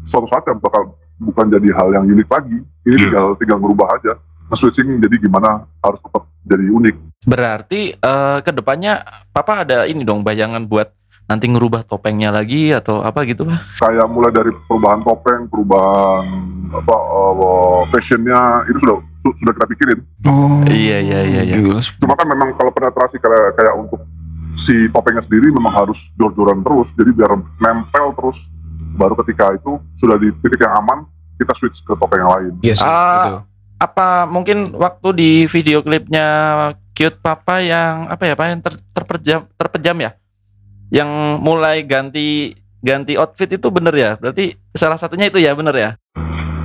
[0.04, 2.58] suatu saat yang bakal bukan jadi hal yang unik lagi.
[2.84, 3.02] Ini Yes.
[3.08, 4.12] tinggal tinggal merubah aja.
[4.52, 6.94] Nge-switching jadi gimana harus tetap jadi unik.
[7.24, 9.00] Berarti eh ke depannya
[9.32, 10.92] Papa ada ini dong bayangan buat
[11.24, 13.80] nanti ngerubah topengnya lagi atau apa gitu Pak?
[13.80, 16.24] Kayak mulai dari perubahan topeng, perubahan
[16.68, 19.98] apa uh, fashionnya itu sudah su- sudah kita pikirin.
[20.28, 20.60] Oh.
[20.64, 21.56] Iya, iya, iya, iya.
[21.96, 24.04] Cuma kan memang kalau penetrasi kayak kayak untuk
[24.54, 28.38] si topengnya sendiri memang harus jor-joran terus, jadi biar nempel terus.
[28.94, 31.02] Baru ketika itu sudah di titik yang aman,
[31.34, 32.52] kita switch ke topeng yang lain.
[32.62, 33.38] Iya sih, Ah, betul.
[33.74, 36.26] Apa mungkin waktu di video klipnya
[36.94, 40.10] cute Papa yang apa ya Pak yang ter- terpejam terpejam ya?
[40.94, 41.10] Yang
[41.42, 44.10] mulai ganti ganti outfit itu bener ya?
[44.14, 45.90] Berarti salah satunya itu ya bener ya?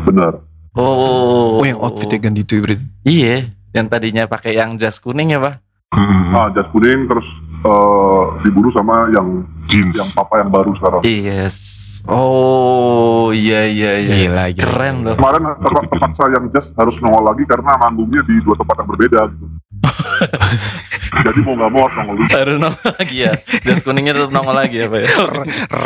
[0.06, 0.46] Benar.
[0.78, 1.58] Oh.
[1.58, 2.86] Oh, yang outfitnya ganti itu ya berarti.
[3.04, 3.36] Iya,
[3.74, 5.66] yang tadinya pakai yang jas kuning ya, Pak.
[5.90, 6.30] Mm-mm.
[6.30, 7.26] Nah, jas kuning terus
[7.66, 9.98] eh, diburu sama yang jeans.
[9.98, 11.02] yang papa yang baru sekarang.
[11.02, 11.58] Yes.
[12.06, 14.14] Oh, iya iya iya.
[14.30, 14.66] Gila, gila.
[14.70, 15.16] Keren loh.
[15.18, 19.20] Kemarin terpa- terpaksa yang jas harus nongol lagi karena manggungnya di dua tempat yang berbeda
[19.34, 19.46] gitu.
[21.20, 22.30] Jadi mau nggak mau harus nongol dulu.
[22.32, 23.34] Harus nongol lagi ya.
[23.64, 25.10] Jas kuningnya tetap nongol lagi ya, Pak ya.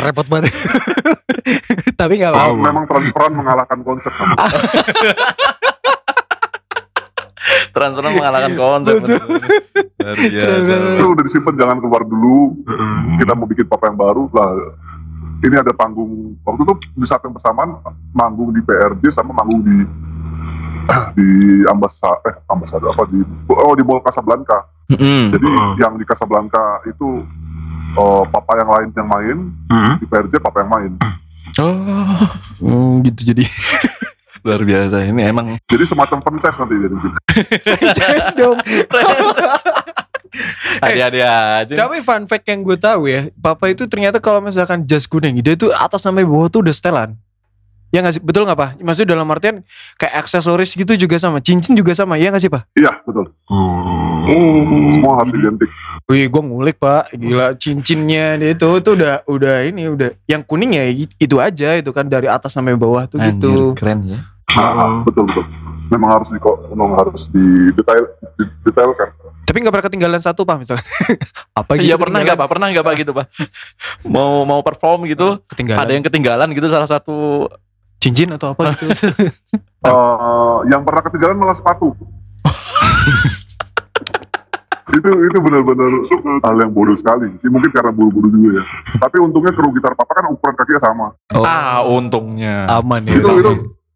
[0.06, 0.52] Repot banget.
[2.00, 2.54] Tapi nggak apa-apa.
[2.56, 4.34] memang transferan mengalahkan konsep kamu.
[7.74, 8.94] Transferan mengalahkan konsep.
[9.02, 9.18] Betul.
[10.94, 12.54] Itu udah disimpan jangan keluar dulu.
[13.18, 14.50] Kita mau bikin papa yang baru lah.
[15.44, 17.76] Ini ada panggung waktu itu di saat yang bersamaan
[18.16, 19.76] manggung di PRJ sama manggung di
[21.20, 21.28] di
[21.68, 23.20] ambasa eh ambasada apa di
[23.52, 24.73] oh di Mall Casablanca.
[24.84, 25.32] Mm-mm.
[25.32, 25.72] Jadi Heeh.
[25.80, 27.24] yang di Casablanca itu
[27.94, 29.36] eh, papa yang lain yang main,
[29.70, 29.94] Mm-mm.
[29.96, 30.92] di PRJ papa yang main.
[31.56, 31.72] Oh,
[32.60, 33.44] Oh, gitu jadi.
[34.44, 35.00] luar biasa.
[35.02, 37.18] Ini emang Jadi semacam franchise nanti jadi gitu.
[37.64, 38.58] Franchise dong.
[40.84, 41.74] hadiah-hadiah aja.
[41.74, 45.54] Tapi fun fact yang gue tahu ya, Papa itu ternyata kalau misalkan jas kuning, dia
[45.54, 47.16] tuh atas sampai bawah tuh udah setelan.
[47.94, 48.22] Ya nggak sih?
[48.26, 48.70] Betul nggak Pak?
[48.82, 49.62] Maksudnya dalam artian
[49.94, 52.74] kayak aksesoris gitu juga sama, cincin juga sama, ya nggak sih Pak?
[52.74, 53.30] Iya betul.
[53.46, 54.90] Oh.
[54.90, 55.70] Semua harus identik.
[56.10, 60.74] Wih, gue ngulik Pak, gila cincinnya dia itu itu udah udah ini udah yang kuning
[60.74, 60.90] ya
[61.22, 63.78] itu aja itu kan dari atas sampai bawah tuh Anjir, gitu.
[63.78, 64.18] keren ya.
[64.58, 65.46] Nah, betul betul.
[65.92, 66.38] Memang harus di
[66.74, 69.08] memang harus didetail didetailkan.
[69.44, 70.86] Tapi nggak pernah ketinggalan satu Pak misalkan.
[71.60, 71.86] Apa gitu?
[71.92, 72.48] Iya pernah nggak pak?
[72.48, 73.26] Pernah nggak pak gitu pak?
[74.14, 75.78] Mau mau perform gitu, Ketinggalan.
[75.84, 77.46] ada yang ketinggalan gitu salah satu.
[78.04, 78.92] Cincin atau apa gitu?
[79.84, 81.92] Eh, yang pernah ketinggalan malah sepatu.
[84.94, 85.90] itu itu benar-benar
[86.40, 88.64] hal yang bodoh sekali sih mungkin karena buru-buru juga ya
[88.96, 92.68] tapi untungnya kru gitar papa kan ukuran kakinya sama Oh, Ah untungnya.
[92.70, 93.16] aman ya.
[93.16, 93.52] itu itu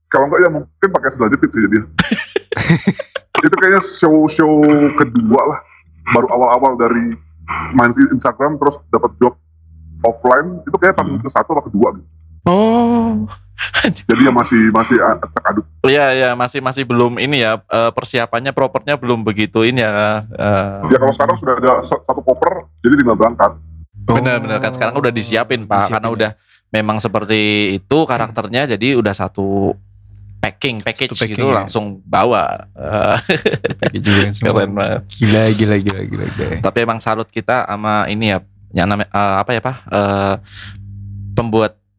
[0.09, 1.79] kalau enggak ya mungkin pakai sandal jepit sih jadi
[3.47, 4.59] itu kayaknya show show
[4.97, 5.61] kedua lah
[6.11, 7.15] baru awal-awal dari
[7.73, 9.37] main di Instagram terus dapat job
[10.03, 12.09] offline itu kayak tahun ke satu atau kedua gitu.
[12.45, 13.26] Oh.
[14.07, 18.51] jadi ya masih masih acak aduk Iya ya masih masih belum ini ya eh, persiapannya
[18.51, 20.22] propernya belum begitu ini ya.
[20.28, 23.53] eh, ya kalau sekarang sudah ada sa- satu koper jadi tinggal berangkat
[24.01, 26.14] Benar-benar kan sekarang udah disiapin pak Disiapin karena ya.
[26.14, 26.30] udah
[26.70, 27.41] memang seperti
[27.74, 29.76] itu karakternya jadi udah satu
[30.39, 31.57] packing package Satu packing, gitu ya.
[31.59, 32.70] langsung bawa.
[33.74, 34.55] Pakai juga yang semua.
[34.55, 35.01] Keren banget.
[35.12, 36.49] Gila, gila, gila, gila, gila.
[36.62, 38.39] Tapi emang salut kita sama ini ya
[38.70, 39.76] yang namanya eh, apa ya pak?
[39.91, 40.34] Eh,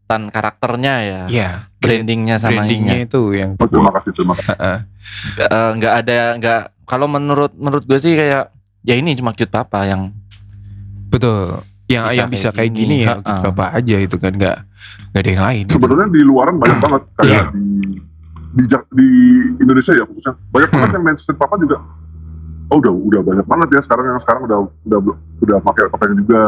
[0.10, 1.22] pembuatan karakternya ya.
[1.30, 1.49] Iya.
[1.80, 3.07] Brandingnya sama brandingnya ininya.
[3.07, 4.78] itu yang oh, terima kasih terima kasih Heeh.
[5.39, 8.49] Eh, nggak ada nggak kalau menurut menurut gue sih kayak
[8.84, 10.10] ya ini cuma cute papa yang
[11.07, 11.62] betul.
[11.89, 13.41] Yang Bisa yang bisa kayak kayak gini, gini, ya, heeh.
[13.49, 14.57] apa aja itu kan nggak
[15.10, 15.64] nggak ada yang lain.
[15.66, 15.74] gitu.
[15.78, 17.43] sebenarnya di luaran banyak banget kayak Iya.
[17.49, 17.84] di
[18.51, 19.07] di di
[19.60, 20.95] Indonesia ya khususnya banyak banget Hmm.
[20.95, 21.78] yang main street papa juga
[22.70, 24.99] oh udah udah banyak banget ya sekarang yang sekarang udah udah
[25.41, 26.41] udah pakai topeng juga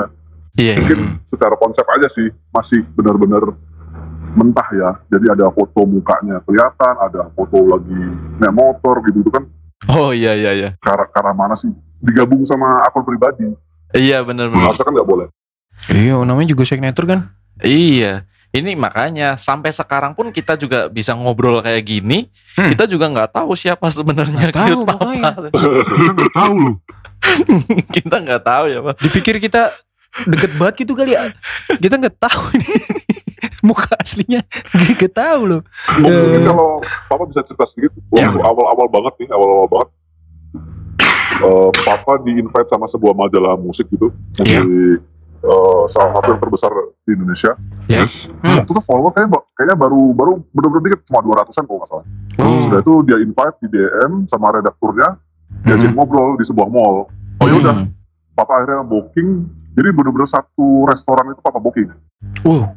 [0.60, 3.56] iya mungkin secara konsep aja sih masih benar-benar
[4.32, 4.90] mentah ya.
[5.12, 8.00] Jadi ada foto mukanya kelihatan ada foto lagi
[8.40, 9.44] naik motor gitu itu kan.
[9.92, 10.70] Oh iya iya iya.
[10.80, 11.72] Ke arah mana sih?
[12.00, 13.52] Digabung sama akun pribadi.
[13.92, 15.28] Iya benar-benar harusnya kan nggak boleh.
[15.92, 17.20] Iya, namanya juga signature kan.
[17.60, 18.24] iya.
[18.52, 22.28] Ini makanya sampai sekarang pun kita juga bisa ngobrol kayak gini
[22.60, 22.68] Hmm.
[22.68, 26.76] kita juga nggak tahu siapa sebenarnya tahu, Kita nggak tahu loh.
[27.96, 28.96] kita nggak tahu ya pak.
[29.00, 29.72] Dipikir kita
[30.26, 31.32] deket banget gitu kali ya.
[31.72, 32.68] Kita nggak tahu ini
[33.68, 34.42] muka aslinya.
[34.94, 35.62] Gak tahu loh.
[35.62, 36.46] Oh, mungkin Eh.
[36.46, 36.70] kalau
[37.08, 38.28] papa bisa cerita sedikit Ya.
[38.28, 39.90] waktu awal-awal banget nih awal-awal banget
[41.42, 44.62] eh, papa di invite sama sebuah majalah musik gitu Iya.
[44.62, 44.78] di
[45.42, 46.70] eh, salah satu yang terbesar
[47.02, 47.52] di Indonesia
[47.88, 48.30] Yes.
[48.38, 52.06] waktu itu follow kayaknya, ba- kayaknya baru baru bener-bener dikit cuma 200an kalau nggak salah
[52.38, 52.62] Oh.
[52.64, 55.18] sudah itu dia invite di DM sama redakturnya
[55.62, 57.90] diajak ngobrol di sebuah mall oh ya udah Hmm.
[58.32, 59.30] papa akhirnya booking
[59.72, 61.90] jadi bener-bener satu restoran itu papa booking
[62.42, 62.76] Wow.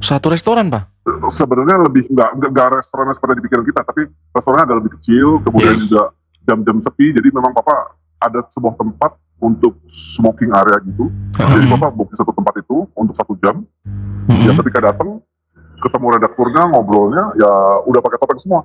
[0.00, 0.88] satu restoran pak
[1.28, 5.74] sebenarnya lebih nggak nggak restoran seperti di pikiran kita tapi restorannya agak lebih kecil kemudian
[5.74, 5.86] Yes.
[5.86, 6.04] juga
[6.42, 11.72] jam-jam sepi jadi memang papa ada sebuah tempat untuk smoking area gitu jadi Hmm.
[11.74, 13.64] papa booking satu tempat itu untuk satu jam
[14.24, 14.40] Hmm.
[14.44, 15.20] ya ketika datang
[15.80, 18.60] ketemu redakturnya ngobrolnya ya udah pakai topeng semua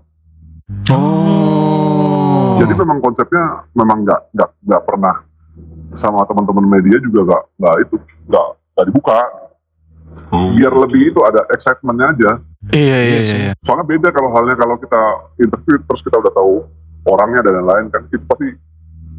[0.90, 2.58] Oh.
[2.58, 5.16] jadi memang konsepnya memang nggak nggak nggak pernah
[5.96, 7.96] sama teman-teman media juga nggak nggak itu
[8.28, 9.20] nggak nggak dibuka.
[10.32, 10.56] Oh.
[10.56, 12.32] biar lebih itu ada excitementnya aja.
[12.72, 13.40] Iya iya Iya sih.
[13.48, 15.02] iya soalnya beda kalau halnya kalau kita
[15.36, 16.54] interview terus kita udah tahu
[17.04, 18.48] orangnya dan lain-lain kan itu pasti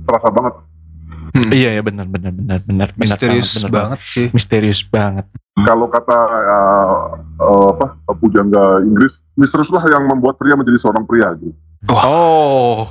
[0.09, 0.55] terasa banget.
[1.53, 4.27] Iya iya benar benar benar benar benar Misterius benar banget sih.
[4.33, 5.29] misterius banget.
[5.57, 6.19] Kalau kata
[6.49, 7.01] uh,
[7.45, 11.53] uh, apa pujangga Inggris misteriuslah yang membuat pria menjadi seorang pria gitu
[11.93, 12.89] oh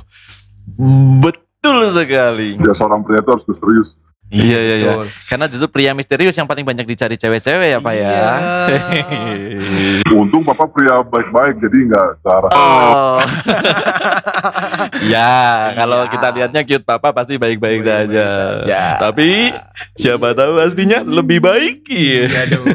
[1.66, 2.48] betul sekali.
[2.62, 3.98] Ya seorang pria itu harus misterius
[4.28, 4.92] iya iya iya
[5.24, 8.20] karena justru pria misterius yang paling banyak dicari cewek-cewek ya pak ya
[10.18, 13.18] untung papa pria baik-baik jadi nggak ke arah Oh.
[15.12, 15.36] ya,
[15.74, 16.10] kalau Iya.
[16.12, 18.24] kita lihatnya cute papa pasti baik-baik saja.
[18.30, 18.82] saja.
[19.00, 19.52] Tapi
[19.92, 21.84] siapa tahu aslinya lebih baik.
[21.86, 22.22] Iya.
[22.26, 22.66] Iya dong.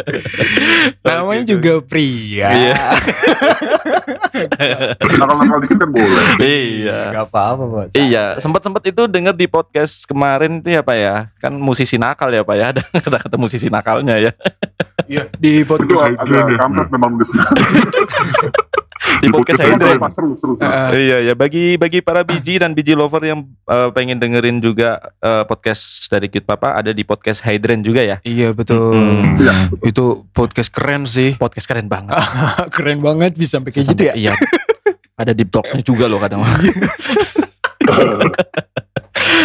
[1.06, 2.48] Namanya juga pria.
[2.50, 2.74] Iya.
[5.10, 6.98] nakal-nakal dikit kan boleh Iya.
[7.12, 7.84] Gak apa-apa, Pak.
[7.92, 11.14] Iya, sempat-sempat itu denger di podcast kemarin itu ya Pak ya.
[11.36, 12.64] Kan musisi nakal ya Pak ya.
[12.72, 14.32] Ada kata-kata musisi nakalnya ya.
[15.10, 16.16] Iya, di itu podcast.
[16.16, 17.12] ag- agak kampret memang
[19.20, 19.60] Di podcast.
[19.64, 20.70] Apa, seru seru seru.
[20.70, 25.00] Eh, Iya ya bagi bagi para biji dan biji lover yang eh, pengen dengerin juga
[25.18, 28.16] eh, podcast dari Cute Papa ada di podcast Hydran juga ya.
[28.22, 28.94] Iya betul.
[28.96, 29.36] Hmm.
[29.36, 29.52] Iya.
[29.82, 31.34] Itu podcast keren sih.
[31.36, 32.16] Podcast keren banget.
[32.76, 34.14] keren banget bisa sampai kayak gitu ya.
[34.14, 34.32] Iya.
[35.20, 36.40] Ada di blognya juga loh kadang.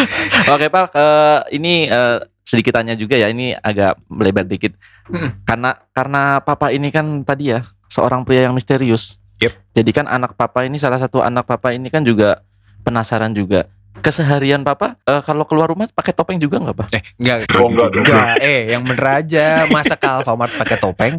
[0.54, 4.78] Oke Pak, eh, ini eh, sedikit tanya juga ya ini agak melebar dikit.
[5.10, 5.44] Mm.
[5.44, 9.18] Karena karena papa ini kan tadi ya seorang pria yang misterius.
[9.42, 9.54] Yep.
[9.76, 12.46] Jadi kan anak papa ini salah satu anak papa ini kan juga
[12.86, 13.68] penasaran juga.
[13.96, 16.88] Keseharian papa eh, kalau keluar rumah pakai topeng juga nggak pak?
[16.96, 17.38] Eh, enggak.
[17.58, 18.04] Oh enggak dong.
[18.06, 19.66] Enggak, eh yang bener aja.
[19.72, 21.16] Masa ke Alfamart pakai topeng?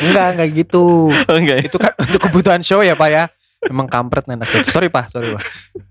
[0.00, 1.12] Enggak, enggak gitu.
[1.30, 1.64] Oh, enggak ya?
[1.70, 3.24] Itu kan untuk kebutuhan show ya, Pak ya.
[3.66, 4.64] Emang kampret saya.
[4.64, 5.08] Sorry, Pak.
[5.08, 5.42] Sorry, Pak.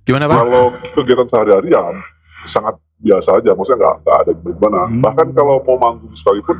[0.03, 0.37] Gimana, Pak?
[0.37, 1.83] Kalau kegiatan sehari-hari ya
[2.45, 4.79] sangat biasa aja, maksudnya nggak nggak ada gimana.
[4.87, 5.01] Hmm.
[5.01, 6.55] Bahkan kalau mau manggung sekalipun,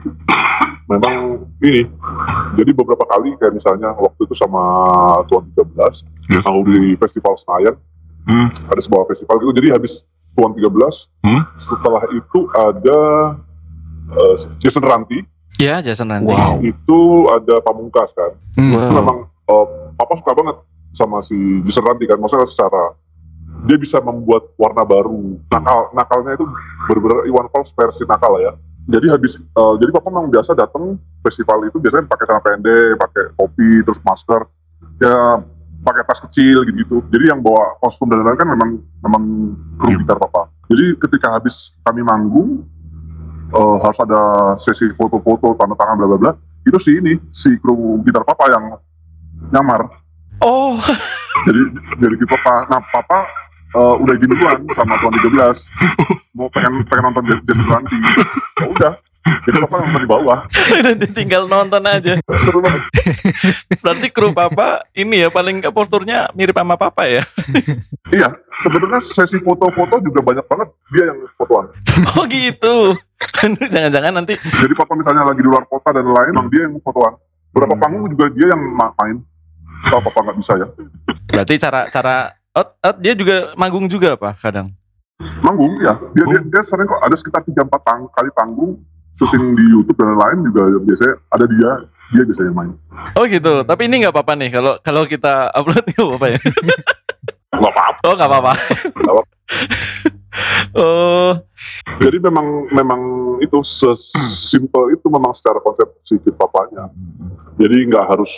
[0.86, 1.16] memang
[1.60, 1.88] ini.
[2.54, 4.62] Jadi beberapa kali kayak misalnya waktu itu sama
[5.26, 6.44] Tuan 13, Yes.
[6.46, 7.76] mau di Festival Senayan,
[8.24, 8.48] Hmm.
[8.68, 9.52] ada sebuah festival gitu.
[9.56, 10.04] Jadi habis
[10.34, 11.44] Tuan 13, Hmm.
[11.58, 13.00] setelah itu ada
[14.04, 15.24] eh, Jason Ranti,
[15.56, 16.28] Ya Jason nanti.
[16.28, 16.60] Wow.
[16.60, 17.00] itu
[17.30, 18.32] ada Pamungkas kan.
[18.54, 18.74] Hmm.
[18.74, 18.98] Itu Wow.
[19.00, 20.56] memang eh, Papa suka banget
[20.94, 21.36] sama si
[21.66, 22.94] Jason Ranti kan, maksudnya secara
[23.66, 25.40] dia bisa membuat warna baru.
[25.50, 26.46] Nakal, nakalnya itu
[26.90, 28.54] benar-benar Iwan Fals versi nakal ya.
[28.84, 33.24] Jadi habis, eh, jadi Papa memang biasa datang festival itu biasanya pakai celana pendek, pakai
[33.40, 34.42] topi, terus masker,
[35.00, 35.40] ya
[35.84, 37.00] pakai tas kecil gitu-gitu.
[37.08, 38.70] Jadi yang bawa kostum dan lain-lain kan memang
[39.04, 39.24] memang
[39.80, 40.00] kru Iya.
[40.04, 40.52] gitar Papa.
[40.68, 42.68] Jadi ketika habis kami manggung,
[43.56, 46.32] eh, harus ada sesi foto-foto, tanda tangan, bla bla bla.
[46.68, 48.76] Itu si ini, si kru gitar Papa yang
[49.48, 50.03] nyamar.
[50.44, 50.76] Oh,
[51.48, 51.60] Jadi
[51.98, 53.26] jadi di Papa, nah Papa
[53.74, 55.34] eh, udah izin duluan sama tuan 13
[56.32, 57.96] mau pengen pengen nonton Jas- Jason Ranti.
[58.54, 58.94] Ya udah,
[59.44, 60.40] jadi Papa nonton di bawah.
[60.94, 62.16] udah tinggal nonton aja.
[62.38, 62.80] Seru banget.
[63.80, 67.24] Berarti kru papa ini ya paling nggak posturnya mirip sama papa ya?
[68.14, 68.30] Iya,
[68.62, 71.66] sebenarnya sesi foto-foto juga banyak banget dia yang fotoan.
[72.14, 72.94] Oh gitu.
[73.42, 77.18] Jangan-jangan nanti Jadi Papa misalnya lagi di luar kota dan lain, emang dia yang fotoan.
[77.50, 79.18] Beberapa panggung juga dia yang ma- main.
[79.90, 80.68] Kalau Papa nggak bisa ya.
[81.34, 82.16] berarti cara cara
[82.54, 84.70] oh, oh, dia juga manggung juga apa kadang?
[85.42, 88.82] Manggung ya, dia, dia, dia sering kok ada sekitar 3-4 pang- kali panggung
[89.14, 91.72] syuting di YouTube dan lain-lain juga biasanya ada dia,
[92.12, 92.72] dia biasanya main.
[93.14, 93.54] Oh gitu.
[93.62, 96.40] Tapi ini nggak apa-apa nih kalau kalau kita upload nggak apa-apa ya?
[97.54, 98.00] Nggak apa-apa.
[98.04, 98.54] Oh nggak apa-apa.
[98.98, 99.34] Nggak apa-apa.
[100.82, 101.32] oh
[102.02, 103.02] Jadi memang memang
[103.38, 106.90] itu sesimpel itu memang secara konsep si papanya.
[107.62, 108.32] Jadi nggak harus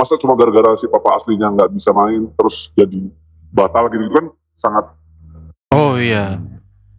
[0.00, 3.12] masa cuma gara-gara si papa aslinya nggak bisa main terus jadi
[3.50, 4.24] batal gitu kan
[4.56, 4.84] sangat
[5.70, 6.40] oh iya.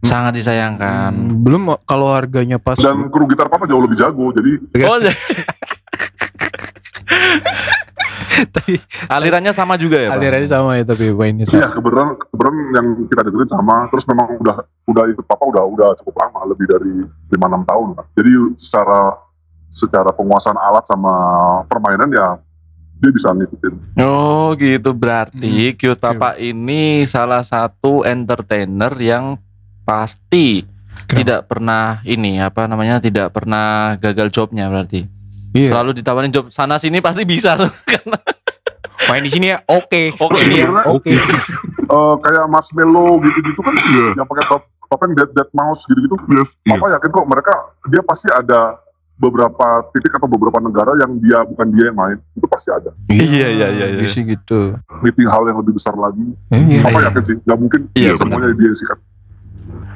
[0.02, 1.14] Sangat disayangkan.
[1.14, 5.14] Hmm, belum kalau harganya pas dan kru gitar papa jauh lebih jago jadi Oh, j-
[8.48, 10.16] tapi alirannya sama juga ya, Pak?
[10.16, 11.76] alirannya sama ya tapi mainnya iya sama.
[11.76, 16.14] kebetulan kebetulan yang kita deketin sama terus memang udah udah ikut papa udah udah cukup
[16.18, 16.92] lama lebih dari
[17.30, 18.06] 5-6 tahun kan.
[18.16, 19.00] jadi secara
[19.68, 21.14] secara penguasaan alat sama
[21.66, 22.26] permainan ya
[23.02, 29.36] dia bisa ngikutin Oh gitu berarti Cute Papa ini salah satu entertainer yang
[29.82, 30.62] pasti
[31.02, 31.18] Kenapa?
[31.18, 35.04] tidak pernah ini apa namanya tidak pernah gagal jobnya berarti
[35.52, 35.68] Iya.
[35.68, 37.52] selalu ditawarin job sana sini pasti bisa
[37.90, 38.16] karena
[39.02, 40.14] Main di sini ya oke.
[40.14, 40.46] Oke.
[40.46, 41.10] Ya oke.
[41.10, 43.74] Eh, kayak marshmallow gitu-gitu kan
[44.14, 46.54] yang pakai top topeng dead dead mouse gitu-gitu Yes.
[46.62, 46.78] Iya.
[46.78, 47.52] Papa yakin kok mereka
[47.90, 48.78] dia pasti ada
[49.16, 53.48] beberapa titik atau beberapa negara yang dia bukan dia yang main itu pasti ada Iya,
[53.54, 53.98] iya, iya, iya.
[54.02, 54.74] Dia sih gitu.
[55.04, 56.82] meeting hal yang lebih besar lagi Iya.
[56.82, 57.06] Papa iya.
[57.12, 58.98] yakin sih nggak mungkin Iya, semuanya dia sikat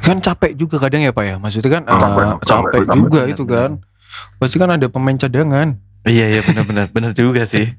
[0.02, 1.34] Kan capek juga kadang ya Pak ya.
[1.42, 3.70] Maksudnya kan Capek, eh, capek, capek capek, juga benar, itu kan.
[4.38, 5.68] Pasti kan ada pemain cadangan.
[6.07, 7.66] Iya iya benar-benar benar juga sih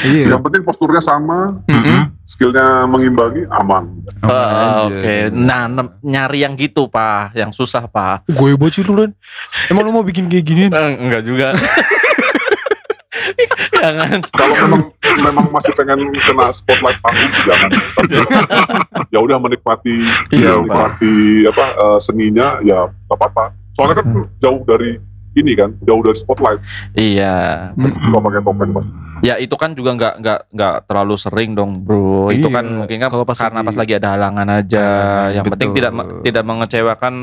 [0.00, 0.32] Iya.
[0.32, 2.12] yang penting posturnya sama Mm-mm.
[2.22, 3.88] skillnya mengimbangi aman
[4.20, 4.86] Ah, aja.
[4.86, 9.12] oke nah nem- nyari yang gitu pak yang susah pak Gue bocil lu Ren.
[9.66, 10.64] Emang lu mau bikin kayak gini?
[10.66, 11.52] Eh, enggak juga
[13.72, 14.82] jangan kalau memang
[15.18, 17.70] memang masih pengen kena spotlight panggung jangan
[19.12, 21.14] ya udah menikmati Iya, ya, menikmati
[21.46, 24.06] apa eh, seninya ya apa-apa soalnya kan
[24.38, 25.00] jauh dari
[25.40, 26.60] ini kan jauh dari spotlight
[26.94, 31.84] iya kalau pakai topeng pasti Ya itu kan juga nggak nggak nggak terlalu sering dong
[31.84, 32.32] bro.
[32.32, 34.80] Itu Iya, kan mungkin kan kalau pas karena lagi- pas lagi ada halangan aja.
[34.80, 35.76] Halangan, yang penting betul.
[35.76, 37.14] tidak me- tidak mengecewakan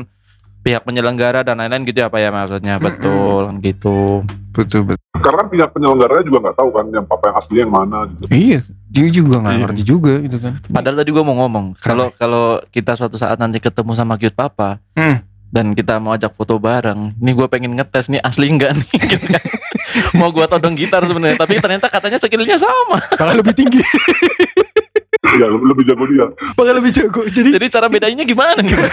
[0.60, 4.22] pihak penyelenggara dan lain-lain gitu ya pak ya maksudnya betul gitu.
[4.52, 5.06] Betul betul.
[5.16, 8.24] karena kan pihak penyelenggaranya juga nggak tahu kan yang papa yang asli yang mana gitu
[8.28, 8.58] Iya.
[8.88, 9.62] Dia juga nggak Iya.
[9.66, 10.52] ngerti juga gitu kan.
[10.68, 14.78] Padahal tadi gua mau ngomong kalau kalau kita suatu saat nanti ketemu sama cute papa
[14.94, 15.18] Hmm.
[15.48, 18.98] Dan kita mau ajak foto bareng, nih gue pengen ngetes nih asli enggak nih.
[19.16, 19.44] gitu kan.
[20.20, 23.00] mau gua todong gitar sebenarnya, tapi ternyata katanya skillnya sama.
[23.16, 23.80] Malah lebih tinggi.
[25.28, 26.26] Iya lebih, jago dia
[26.56, 27.20] Malah lebih jago.
[27.26, 28.72] Jadi Jadi cara bedainnya gimana nih?
[28.78, 28.92] Pak?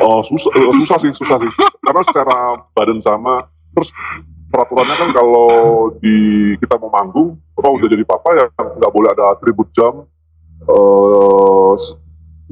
[0.00, 1.50] oh susah eh, susah sih susah sih
[1.84, 2.36] karena secara
[2.72, 3.44] badan sama
[3.76, 3.92] terus
[4.48, 5.50] peraturannya kan kalau
[6.00, 6.16] di
[6.56, 10.08] kita mau manggung apa udah jadi papa ya nggak boleh ada atribut jam
[10.64, 12.00] eh, s-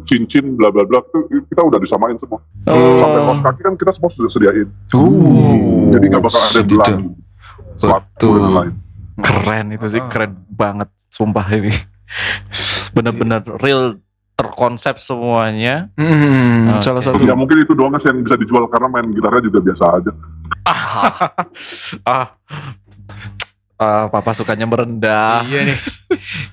[0.04, 2.44] cincin bla bla bla itu kita udah disamain semua.
[2.68, 3.00] Oh.
[3.00, 4.68] Sampai kaos kaki kan kita semua sudah sediain.
[4.92, 5.88] Uh.
[5.96, 7.02] Jadi nggak bakal ada belang.
[7.80, 8.74] Sepatu dan lain.
[9.16, 11.72] Keren itu sih, keren banget sumpah ini.
[12.96, 13.96] Bener-bener real
[14.36, 15.88] terkonsep semuanya.
[15.96, 16.84] Hmm, Oke.
[16.84, 19.84] salah satu Ya mungkin itu doang sih yang bisa dijual karena main gitarnya juga biasa
[19.96, 20.12] aja.
[20.68, 21.32] ah.
[22.04, 22.36] Ah,
[23.78, 25.44] papa sukanya merendah.
[25.44, 25.78] Iya nih.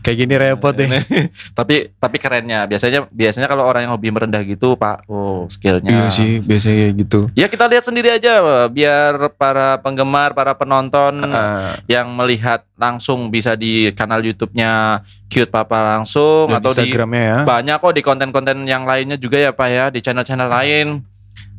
[0.02, 0.90] Kayak gini repot deh.
[1.58, 6.06] tapi tapi kerennya biasanya biasanya kalau orang yang hobi merendah gitu pak oh skillnya Iya
[6.10, 7.20] sih, biasanya kayak gitu.
[7.32, 8.34] ya kita lihat sendiri aja
[8.68, 15.00] biar para penggemar para penonton Ah, yang melihat langsung bisa di kanal YouTube-nya
[15.30, 17.38] cute papa langsung dan atau di Instagramnya ya.
[17.46, 20.88] banyak kok di konten-konten yang lainnya juga ya pak ya di channel-channel lain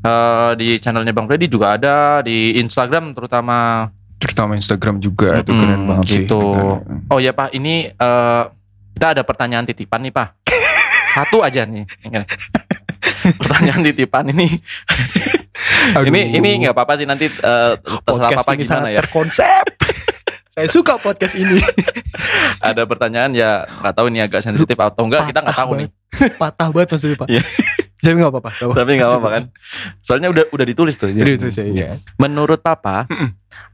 [0.04, 5.60] Eh, di channelnya bang Freddy juga ada di Instagram terutama Terutama Instagram juga itu Mm-mm,
[5.60, 6.16] keren banget sih.
[6.22, 6.40] gitu.
[6.40, 8.42] Dengan- Oh ya Pak, ini eh
[8.94, 10.28] kita ada pertanyaan titipan nih Pak.
[11.14, 11.84] Satu aja nih.
[13.36, 14.48] pertanyaan titipan ini.
[15.94, 16.08] Aduh.
[16.08, 19.00] Ini ini nggak apa-apa sih nanti eh terserah podcast Papa ini gimana sangat ya.
[19.00, 19.66] terkonsep.
[20.54, 21.58] Saya suka podcast ini.
[22.60, 25.88] Ada pertanyaan ya nggak tahu ini agak sensitif atau enggak kita nggak tahu nih.
[26.38, 27.28] Patah banget maksudnya Pak.
[28.04, 28.50] Tapi nggak apa-apa.
[28.60, 29.42] Tapi nggak apa-apa kan.
[30.06, 31.08] Soalnya udah udah ditulis tuh.
[31.08, 31.70] Jadi itu saya.
[31.72, 31.88] Iya.
[32.20, 33.08] Menurut Papa,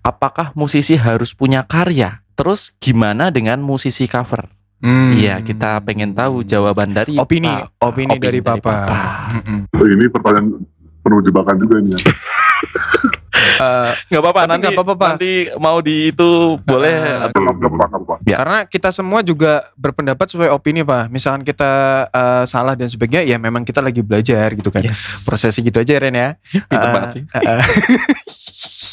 [0.06, 2.22] apakah musisi harus punya karya?
[2.38, 4.48] Terus gimana dengan musisi cover?
[4.80, 5.12] Hmm.
[5.12, 7.84] Iya, kita pengen tahu jawaban dari opini, Papa.
[7.84, 8.88] opini, dari Papa.
[9.36, 9.68] Mm-mm.
[9.76, 10.56] Oh, ini pertanyaan
[11.04, 11.92] penuh jebakan juga ini.
[11.92, 12.00] Ya.
[13.40, 15.08] Eh, Nggak apa-apa nanti nggak apa-apa, Pak.
[15.10, 16.28] nanti mau di itu
[16.60, 17.30] boleh Eh.
[18.24, 18.36] Ya.
[18.36, 21.08] Karena kita semua juga berpendapat sesuai opini Pak.
[21.08, 21.70] Misalkan kita
[22.06, 24.80] eh, salah dan sebagainya, ya memang kita lagi belajar gitu kan.
[24.82, 25.24] yes.
[25.24, 26.28] Prosesnya gitu aja Ren ya.
[26.62, 27.22] Pinter banget sih.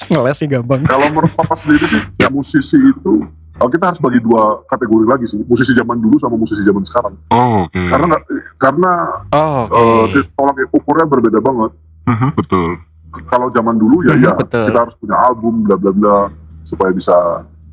[0.08, 0.82] Ngeles sih gampang.
[0.84, 2.32] Kalau menurut papa sendiri sih, Yap.
[2.32, 3.28] musisi itu
[3.58, 7.14] oh, kita harus bagi dua kategori lagi sih, musisi zaman dulu sama musisi zaman sekarang.
[7.30, 7.76] Oh, oke.
[7.76, 8.16] Karena
[8.58, 8.91] karena
[9.34, 10.20] Oh, eh, oke.
[10.32, 11.72] tolak ukurnya berbeda banget.
[12.08, 12.80] Mhm, Betul.
[13.26, 14.65] Kalau zaman dulu ya Mhm, ya betul.
[14.68, 16.18] kita harus punya album bla bla bla
[16.61, 17.15] supaya bisa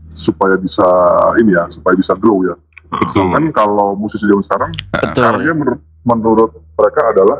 [0.08, 0.86] supaya bisa
[1.38, 2.54] ini ya supaya bisa grow ya.
[2.88, 3.26] Betul.
[3.28, 5.22] Kan kalau musisi zaman sekarang Betul.
[5.24, 7.38] karya menurut menurut mereka adalah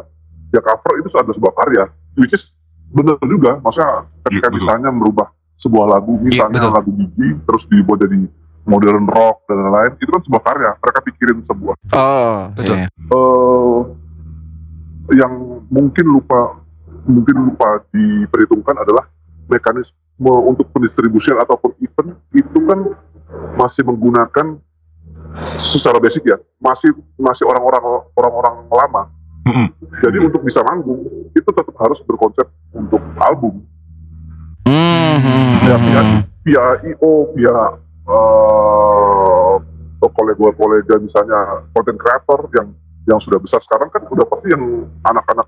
[0.50, 1.84] ya cover itu adalah sebuah karya,
[2.16, 2.50] which is
[2.90, 3.58] benar juga.
[3.58, 3.90] Maksudnya
[4.26, 4.58] ketika Iya, betul.
[4.58, 6.74] misalnya merubah sebuah lagu, misalnya betul.
[6.74, 8.18] lagu gigi, terus dibuat jadi
[8.64, 10.70] modern rock dan lain-lain, itu kan sebuah karya.
[10.74, 12.74] Mereka pikirin sebuah Oh, Betul.
[12.74, 12.86] iya.
[12.88, 13.78] eh
[15.14, 15.32] yang
[15.68, 16.63] mungkin lupa
[17.04, 19.04] mungkin lupa diperhitungkan adalah
[19.48, 22.80] mekanisme untuk pendistribusian ataupun event itu kan
[23.60, 24.56] masih menggunakan
[25.58, 27.82] secara basic ya masih masih orang-orang
[28.16, 29.02] orang-orang lama
[29.44, 29.68] Mhm.
[30.00, 31.04] jadi untuk bisa manggung
[31.36, 33.60] itu tetap harus berkonsep untuk album
[34.64, 36.20] Hmm, hmm, ya via hmm.
[36.48, 37.56] via io via
[38.08, 39.24] eh
[40.14, 42.68] kolega-kolega misalnya content creator yang
[43.04, 45.44] yang sudah besar sekarang kan udah pasti yang anak-anak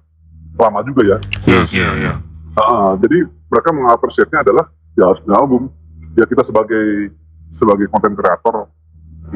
[0.56, 1.70] lama juga ya Yes.
[1.72, 2.12] Iya, iya.
[2.56, 4.64] Ah, jadi mereka mengapresiasinya adalah
[4.96, 5.68] ya harus punya album.
[6.16, 7.12] Ya kita sebagai
[7.52, 8.72] sebagai konten kreator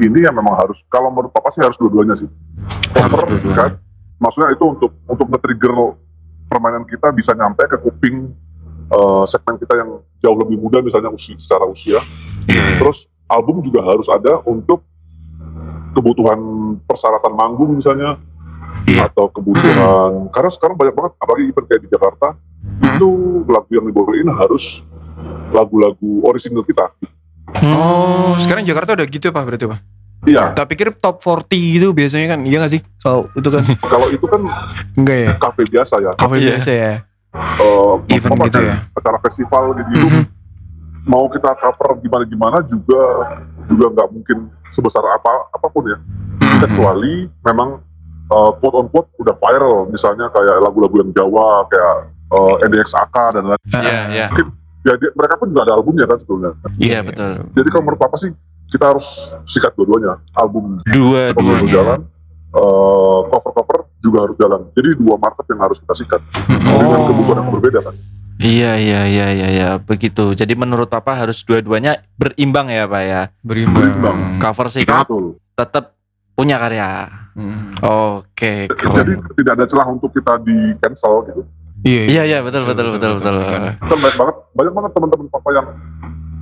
[0.01, 2.25] ini yang memang harus kalau menurut papa sih harus dua-duanya sih.
[2.97, 3.55] Harus Cover, dua-duanya.
[3.55, 3.71] kan?
[4.17, 5.73] Maksudnya itu untuk untuk nge-trigger
[6.49, 8.33] permainan kita bisa nyampe ke kuping
[8.89, 12.01] eh, segmen kita yang jauh lebih muda misalnya usia, secara usia.
[12.49, 12.81] Iya.
[12.81, 14.81] Terus album juga harus ada untuk
[15.91, 16.39] kebutuhan
[16.87, 18.15] persyaratan manggung misalnya
[18.83, 19.05] Iya.
[19.05, 22.27] atau kebutuhan karena sekarang banyak banget apalagi event kayak di Jakarta
[22.61, 22.93] Hmm.
[22.93, 23.09] itu
[23.47, 24.85] lagu yang dibawain harus
[25.49, 26.93] lagu-lagu orisinal kita.
[27.59, 29.79] Oh, sekarang Jakarta udah gitu ya Pak berarti Pak?
[30.21, 32.81] Iya, Tak pikir top 40 gitu biasanya kan, iya gak sih?
[32.95, 34.41] So, itu kan kalau itu kan
[34.93, 35.29] enggak ya?
[35.35, 36.11] kafe biasa ya.
[36.13, 36.45] Kafe Iya.
[36.47, 36.93] biasa ya?
[37.33, 38.77] Eh, Event apa, gitu kayak ya?
[38.93, 39.91] Acara festival gitu.
[39.97, 40.23] Mhm.
[41.03, 43.01] Mau kita cover gimana-gimana juga
[43.65, 45.97] juga nggak mungkin sebesar apa apa pun ya.
[45.97, 46.59] Mhm.
[46.61, 47.81] Kecuali memang
[48.31, 51.95] eh, quote on quote udah viral, misalnya kayak lagu-lagu yang Jawa kayak
[52.31, 53.61] eh, NDXAK dan lain.
[53.67, 54.27] Iya, iya.
[54.81, 56.51] Ya dia- mereka pun juga ada albumnya kan sebetulnya.
[56.75, 57.43] Iya, betul.
[57.53, 58.31] Jadi kalau menurut Papa sih
[58.67, 59.05] kita harus
[59.45, 60.17] sikat dua-duanya.
[60.33, 61.69] Album cover Dua-duanya.
[61.69, 61.99] jalan,
[62.51, 64.61] eh, cover-cover juga harus jalan.
[64.73, 67.05] Jadi dua market yang harus kita sikat dengan Oh.
[67.05, 67.95] kebutuhan yang berbeda kan.
[68.41, 70.33] Iya, iya, iya, iya, iya, begitu.
[70.33, 73.21] Jadi menurut Papa harus dua-duanya berimbang ya, Pak ya.
[73.45, 73.85] Berimbang.
[73.93, 74.17] Berimbang.
[74.41, 75.37] Cover sih kan Betul.
[75.53, 75.93] tetap
[76.41, 76.89] punya karya.
[77.31, 77.71] Hmm.
[77.79, 79.21] Oke, Jadi keren.
[79.37, 81.41] tidak ada celah untuk kita di cancel gitu.
[81.81, 83.35] Iya, Iya, iya, betul, betul, betul, betul.
[83.39, 85.67] Kan banyak banget, banyak banget teman-teman Papa yang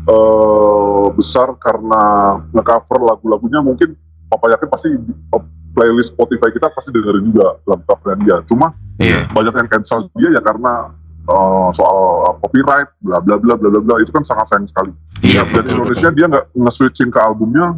[0.02, 2.04] eh, besar karena
[2.50, 3.94] nge-cover lagu-lagunya mungkin
[4.26, 8.36] Papa yakin pasti di- eh, playlist Spotify kita pasti dengerin juga dalam covernya dia.
[8.46, 9.30] Cuma Iya.
[9.30, 10.90] banyak yang cancel dia ya karena
[11.22, 11.98] eh, soal
[12.40, 14.92] copyright bla bla bla bla bla bla itu kan sangat sayang sekali.
[15.22, 17.78] Iya, Dan betul, Indonesia dia nggak nge-switching ke albumnya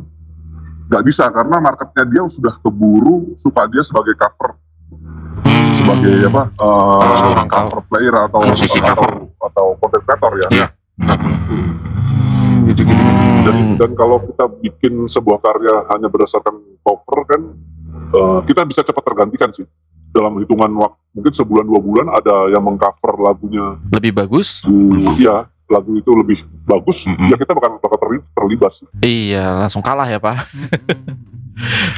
[0.91, 4.59] nggak bisa karena marketnya dia sudah keburu suka dia sebagai cover
[5.71, 9.11] sebagai apa uh, Seorang cover player atau Musisi atau, cover.
[9.39, 10.47] atau content creator ya.
[10.51, 10.67] Iya.
[10.99, 11.39] Benar-benar.
[12.67, 13.03] gitu gitu.
[13.41, 17.41] Dan, dan kalau kita bikin sebuah karya hanya berdasarkan cover kan
[18.13, 19.65] uh, kita bisa cepat tergantikan sih
[20.11, 24.59] dalam hitungan waktu mungkin sebulan dua bulan ada yang mengcover lagunya Lebih bagus.
[24.67, 27.31] lagu ya lagu itu lebih bagus Mm-mm.
[27.31, 28.85] ya kita bakal bakal terli- terlibat sih.
[28.99, 30.35] Iya, langsung kalah ya, Pak.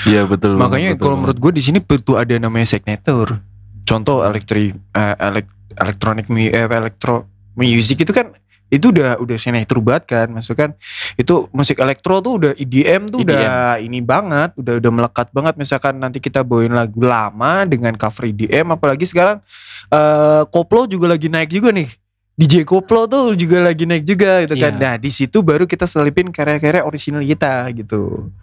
[0.05, 0.59] Iya, betul.
[0.59, 1.01] Makanya betul.
[1.01, 3.39] kalau menurut gue di sini perlu ada namanya signature.
[3.83, 8.33] Contoh elektrik eh, elek- electronic mu- eh, electro music itu kan
[8.73, 10.73] itu udah udah signature banget kan maksud kan
[11.13, 16.01] itu musik elektro tuh udah EDM tuh udah ini banget udah udah melekat banget misalkan
[16.01, 19.45] nanti kita bawain lagu lama dengan cover EDM apalagi sekarang
[19.93, 21.85] eh koplo juga lagi naik juga nih
[22.33, 24.73] DJ koplo tuh juga lagi naik juga gitu kan.
[24.73, 24.81] Iya.
[24.81, 28.33] nah di situ baru kita selipin karya-karya original kita gitu.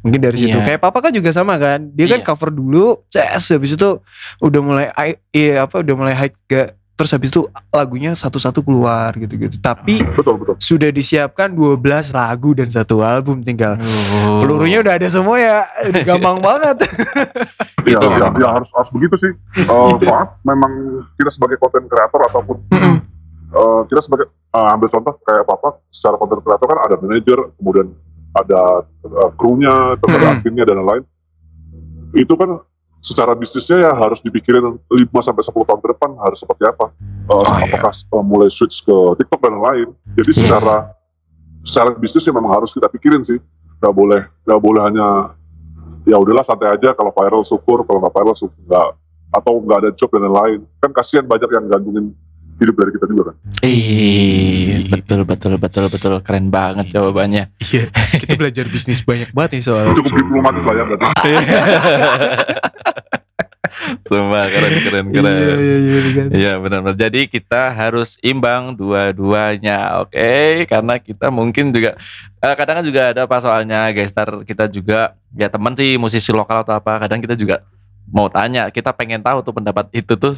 [0.00, 0.56] Mungkin dari situ.
[0.56, 0.64] Iya.
[0.66, 1.92] kayak papa kan juga sama kan.
[1.92, 2.26] Dia kan Iya.
[2.26, 4.00] cover dulu ces habis itu
[4.38, 9.12] udah mulai ai- iya apa udah mulai hype gak terus habis itu lagunya satu-satu keluar
[9.12, 9.58] gitu-gitu.
[9.58, 10.54] Tapi betul betul.
[10.56, 13.76] sudah disiapkan 12 lagu dan satu album tinggal.
[13.76, 14.40] Oh.
[14.40, 15.68] pelurunya udah ada semua ya.
[16.00, 16.80] Gampang banget.
[17.84, 19.32] Ya, Itu ya, ya harus harus begitu sih.
[19.60, 20.72] Eh, soalnya memang
[21.18, 22.56] kita sebagai content creator ataupun.
[23.54, 27.38] Eh, kita sebagai eh, ambil contoh kayak apa apa secara content creator kan ada manajer
[27.56, 27.88] kemudian
[28.34, 31.04] ada eh, krunya terus ada adminnya dan lain-lain.
[32.14, 32.62] Itu kan
[33.04, 34.88] secara bisnisnya ya harus dipikirin 5
[35.20, 36.90] sampai 10 tahun ke depan harus seperti apa.
[37.24, 37.78] Eh, iya.
[37.78, 39.88] apakah eh, mulai switch ke TikTok dan lain
[40.18, 40.40] jadi Yes.
[40.44, 40.76] secara
[41.64, 43.38] secara bisnis ya memang harus kita pikirin sih.
[43.78, 45.08] Nggak boleh nggak boleh hanya
[46.04, 48.88] ya udahlah santai aja kalau viral syukur kalau nggak viral syukur nggak
[49.34, 50.60] atau nggak ada job dan lain-lain.
[50.80, 52.06] Kan kasihan banyak yang gantungin
[52.54, 57.50] hidup dari kita juga kan Ih, betul betul betul betul keren banget jawabannya.
[57.64, 61.04] iya kita belajar bisnis banyak banget nih soal cukup diplomatis lah ya berarti
[64.04, 65.24] Semua keren keren keren.
[65.28, 66.24] iya iya iya.
[66.30, 66.96] Iya benar-benar.
[66.96, 70.30] Jadi kita harus imbang dua-duanya, oke?
[70.64, 71.96] Karena kita mungkin juga
[72.38, 76.62] eh, kadang kan juga ada apa soalnya gestar kita juga ya teman sih musisi lokal
[76.64, 77.02] atau apa.
[77.02, 77.64] Kadang kita juga
[78.06, 80.32] mau tanya, kita pengen tahu tuh pendapat itu tuh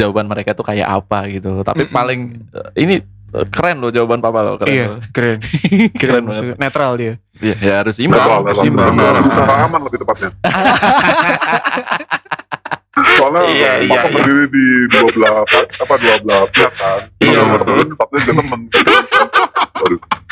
[0.00, 1.60] jawaban mereka tuh kayak apa gitu.
[1.60, 1.92] Tapi Mm-mm.
[1.92, 2.94] paling eh, ini
[3.30, 4.70] eh, keren loh jawaban papa loh keren.
[4.70, 5.00] iya loh.
[5.10, 5.38] keren
[6.00, 6.56] Keren keren banget.
[6.56, 8.18] netral dia Iya, ya harus imbang.
[8.18, 8.92] netral harus netral imbang.
[8.94, 9.22] netral.
[9.22, 10.30] bisa aman lebih tepatnya
[13.10, 14.12] soalnya Iya, iya, papa iya.
[14.12, 17.64] berdiri di dua belah apa dua belah pihak kan Iya, Satu betul.
[17.70, 18.60] temen, satunya juga temen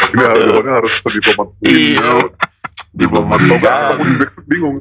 [0.09, 2.11] ini harus jawabannya harus sediplomatis Iya.
[2.91, 4.77] Diplomat di backstage bingung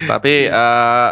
[0.00, 1.08] Tapi eh,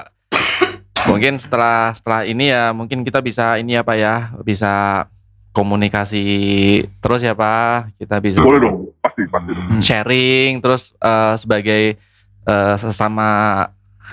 [1.07, 5.07] mungkin setelah setelah ini ya mungkin kita bisa ini apa ya bisa
[5.51, 6.25] komunikasi
[7.01, 7.97] terus ya Pak.
[7.97, 9.81] Kita bisa boleh dong pasti pasti dong.
[9.81, 11.83] sharing terus eh, sebagai
[12.45, 13.65] eh, sesama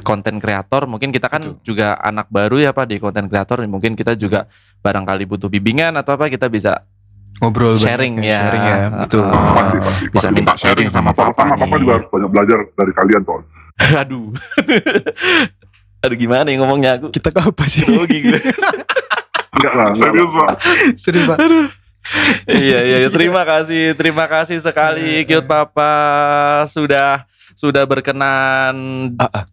[0.01, 4.15] konten kreator mungkin kita kan juga anak baru ya Pak di konten kreator mungkin kita
[4.15, 4.49] juga
[4.81, 6.81] barangkali butuh bimbingan atau apa kita bisa
[7.37, 8.39] ngobrol Sharing ya.
[8.45, 10.33] sharing ya betul Uh, pasti pasti bisa pasti.
[10.33, 13.41] minta sharing sama papa sama papa juga harus banyak belajar dari kalian soal
[14.01, 14.25] Aduh.
[16.03, 17.07] Aduh gimana nih ngomongnya aku?
[17.09, 18.39] kita ke apa sih Grogi gue.
[19.55, 20.49] enggak lah Serius pak.
[20.97, 21.37] serius pak
[22.49, 23.09] iya iya iya.
[23.15, 25.93] terima kasih terima kasih sekali cute papa
[26.67, 27.23] sudah
[27.53, 28.75] sudah berkenan
[29.15, 29.45] Ah, ah.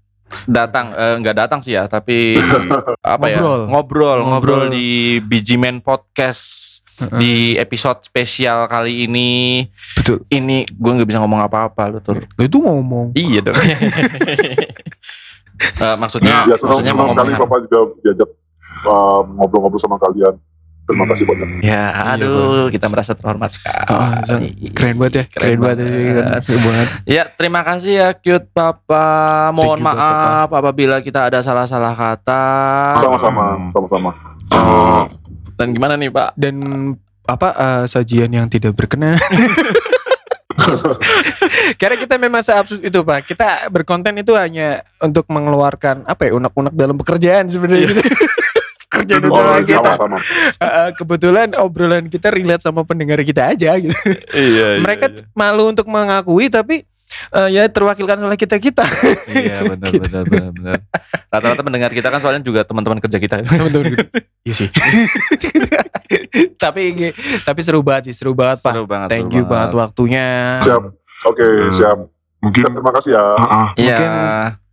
[0.44, 2.34] datang eh, nggak datang sih ya tapi
[3.04, 3.60] apa Ngobrol.
[3.60, 4.26] ya ngobrol ngobrol
[4.66, 4.72] Ngobrol.
[4.72, 4.88] di
[5.20, 6.82] Biji Man podcast
[7.16, 12.42] di episode spesial kali ini betul ini gue nggak bisa ngomong apa-apa lu tuh Lu
[12.42, 13.56] itu ngomong iya dong
[15.60, 18.30] Eh, maksudnya ya senang, maksudnya senang mau sekali papa juga diajak
[18.84, 20.34] uh, ngobrol-ngobrol sama kalian.
[20.82, 21.48] Terima kasih banyak.
[21.62, 24.50] Ya aduh kita merasa terhormat sekali.
[24.74, 26.88] Keren banget ya keren, banget, ya seru banget.
[27.06, 29.06] Ya, terima kasih ya cute papa.
[29.54, 32.44] Mohon Thank you, maaf apabila kita ada salah-salah kata.
[32.98, 34.10] sama-sama sama-sama.
[34.50, 35.06] Oh,
[35.54, 36.34] Dan gimana nih, Pak?
[36.34, 36.56] dan
[37.22, 39.14] apa eh, sajian yang tidak berkenan
[41.80, 43.26] karena kita memang seabsurd itu pak.
[43.28, 47.90] Kita berkonten itu hanya untuk mengeluarkan apa ya unek-unek dalam pekerjaan sebenarnya.
[47.94, 48.02] Gitu.
[48.90, 49.94] Oh, utama kita.
[49.94, 50.18] Sama-sama
[50.60, 53.94] Eh, kebetulan obrolan kita relate sama pendengar kita aja gitu.
[54.34, 56.84] Iya, mereka malu untuk mengakui tapi
[57.32, 58.82] eh, ya terwakilkan oleh kita kita
[59.26, 60.74] Iya, benar benar benar benar.
[61.26, 63.34] Rata-rata mendengar kita kan soalnya juga teman-teman kerja kita.
[63.40, 64.06] teman-teman gitu.
[64.42, 64.68] iya sih
[66.56, 66.82] tapi
[67.42, 69.08] tapi seru banget sih seru banget pak Seru banget.
[69.08, 70.82] thank seru you banget waktunya siap
[71.24, 71.98] oke siap
[72.40, 72.62] Mungkin.
[72.72, 73.68] terima kasih ya Ah, ah.
[73.74, 73.86] Iya.
[73.90, 74.10] Mungkin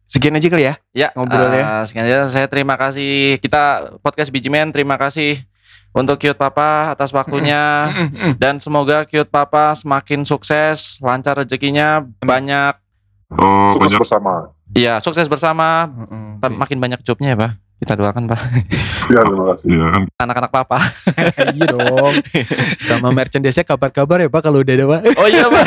[0.08, 1.60] sekian aja kali ya Ya, ngobrol ya.
[1.60, 3.62] eh, sekian aja saya terima kasih kita
[4.00, 5.44] podcast Bijimen terima kasih
[5.98, 7.90] untuk cute papa atas waktunya
[8.38, 12.78] dan semoga cute papa semakin sukses, lancar rezekinya, banyak
[13.28, 14.00] Oh sukses banyak.
[14.00, 14.34] bersama
[14.76, 15.88] Iya, sukses bersama.
[16.44, 17.52] Pak, Makin banyak jobnya ya, Pak.
[17.78, 18.40] Kita doakan, Pak.
[19.08, 19.66] Ya terima kasih.
[19.72, 20.02] Iya kan.
[20.20, 20.78] Anak-anak Papa.
[21.56, 22.14] iya dong.
[22.84, 25.02] Sama merchandise-nya kabar-kabar ya Pak kalau udah ada Pak.
[25.16, 25.66] Oh iya, Pak.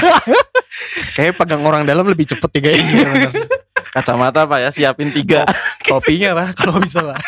[1.16, 3.33] Kayak pegang orang dalam lebih cepet ya kayaknya.
[3.97, 5.49] Kacamata, Pak ya, siapin tiga.
[5.87, 7.18] Kopinya Pak kalau bisa Pak.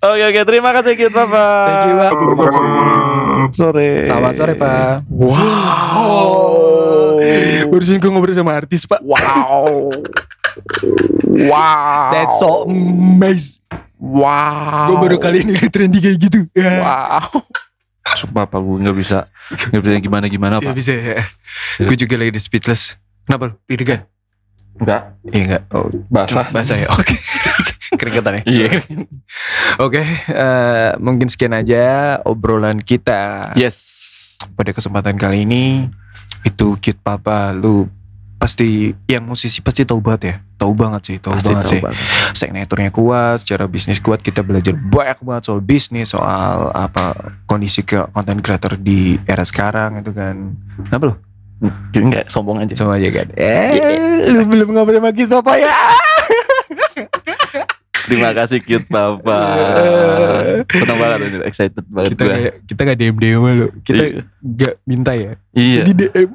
[0.00, 0.40] Oke, oke.
[0.48, 1.44] Terima kasih, Kit Papa.
[1.68, 2.12] Thank you Pak.
[3.52, 4.06] Sore.
[4.06, 5.04] Selamat sore Pak.
[5.10, 6.20] Wow.
[7.70, 9.00] Barusan gue ngobrol sama artis Pak.
[9.04, 9.90] Wow.
[11.48, 12.10] Wow.
[12.12, 13.64] That's so amazing.
[14.00, 14.88] Wow.
[14.88, 16.48] Gue baru kali ini liat trendy kayak gitu.
[16.56, 17.44] Wow.
[18.10, 19.30] Sumpah Pak, gue gak bisa
[19.70, 21.22] Gak bisa gimana-gimana Ya Pak bisa ya.
[21.78, 22.98] Gue juga lagi di speechless.
[23.22, 23.54] Kenapa lu?
[23.70, 24.02] Deg-degan?
[24.80, 25.62] Enggak Iya enggak.
[25.76, 26.88] Oh, Basah basah ya.
[26.96, 27.12] Oke.
[28.00, 28.42] Keringetan ya.
[28.48, 28.68] Iya
[29.84, 33.78] Oke, eh, mungkin sekian aja obrolan kita Yes
[34.56, 35.86] pada kesempatan kali ini.
[36.40, 37.84] Itu cute papa, lu
[38.40, 41.82] pasti yang musisi pasti tahu banget ya, tahu banget sih, tahu Pasti banget tahu sih.
[41.84, 42.00] banget.
[42.32, 48.00] Signaturnya kuat, secara bisnis kuat, kita belajar banyak banget soal bisnis, soal apa kondisi ke
[48.16, 50.56] konten creator di era sekarang itu kan.
[50.88, 51.14] Kenapa lu?
[51.92, 53.26] Jadi enggak sombong aja Sama aja kan.
[53.36, 55.68] Eh, lu belum ngobrol sama cute papa ya?
[58.10, 59.38] Terima kasih cute Papa
[60.66, 64.22] Senang banget ini Excited banget kita gue kayak kita gak DM DM lu, kita Iya.
[64.42, 65.38] gak minta ya.
[65.52, 66.28] Iya di DM.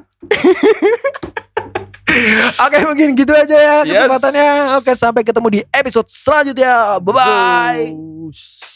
[2.56, 3.92] Oke mungkin gitu aja ya Yes.
[3.92, 4.48] kesempatannya.
[4.80, 6.96] Oke sampai ketemu di episode selanjutnya.
[6.96, 7.92] Bye bye.
[7.92, 8.75] Bye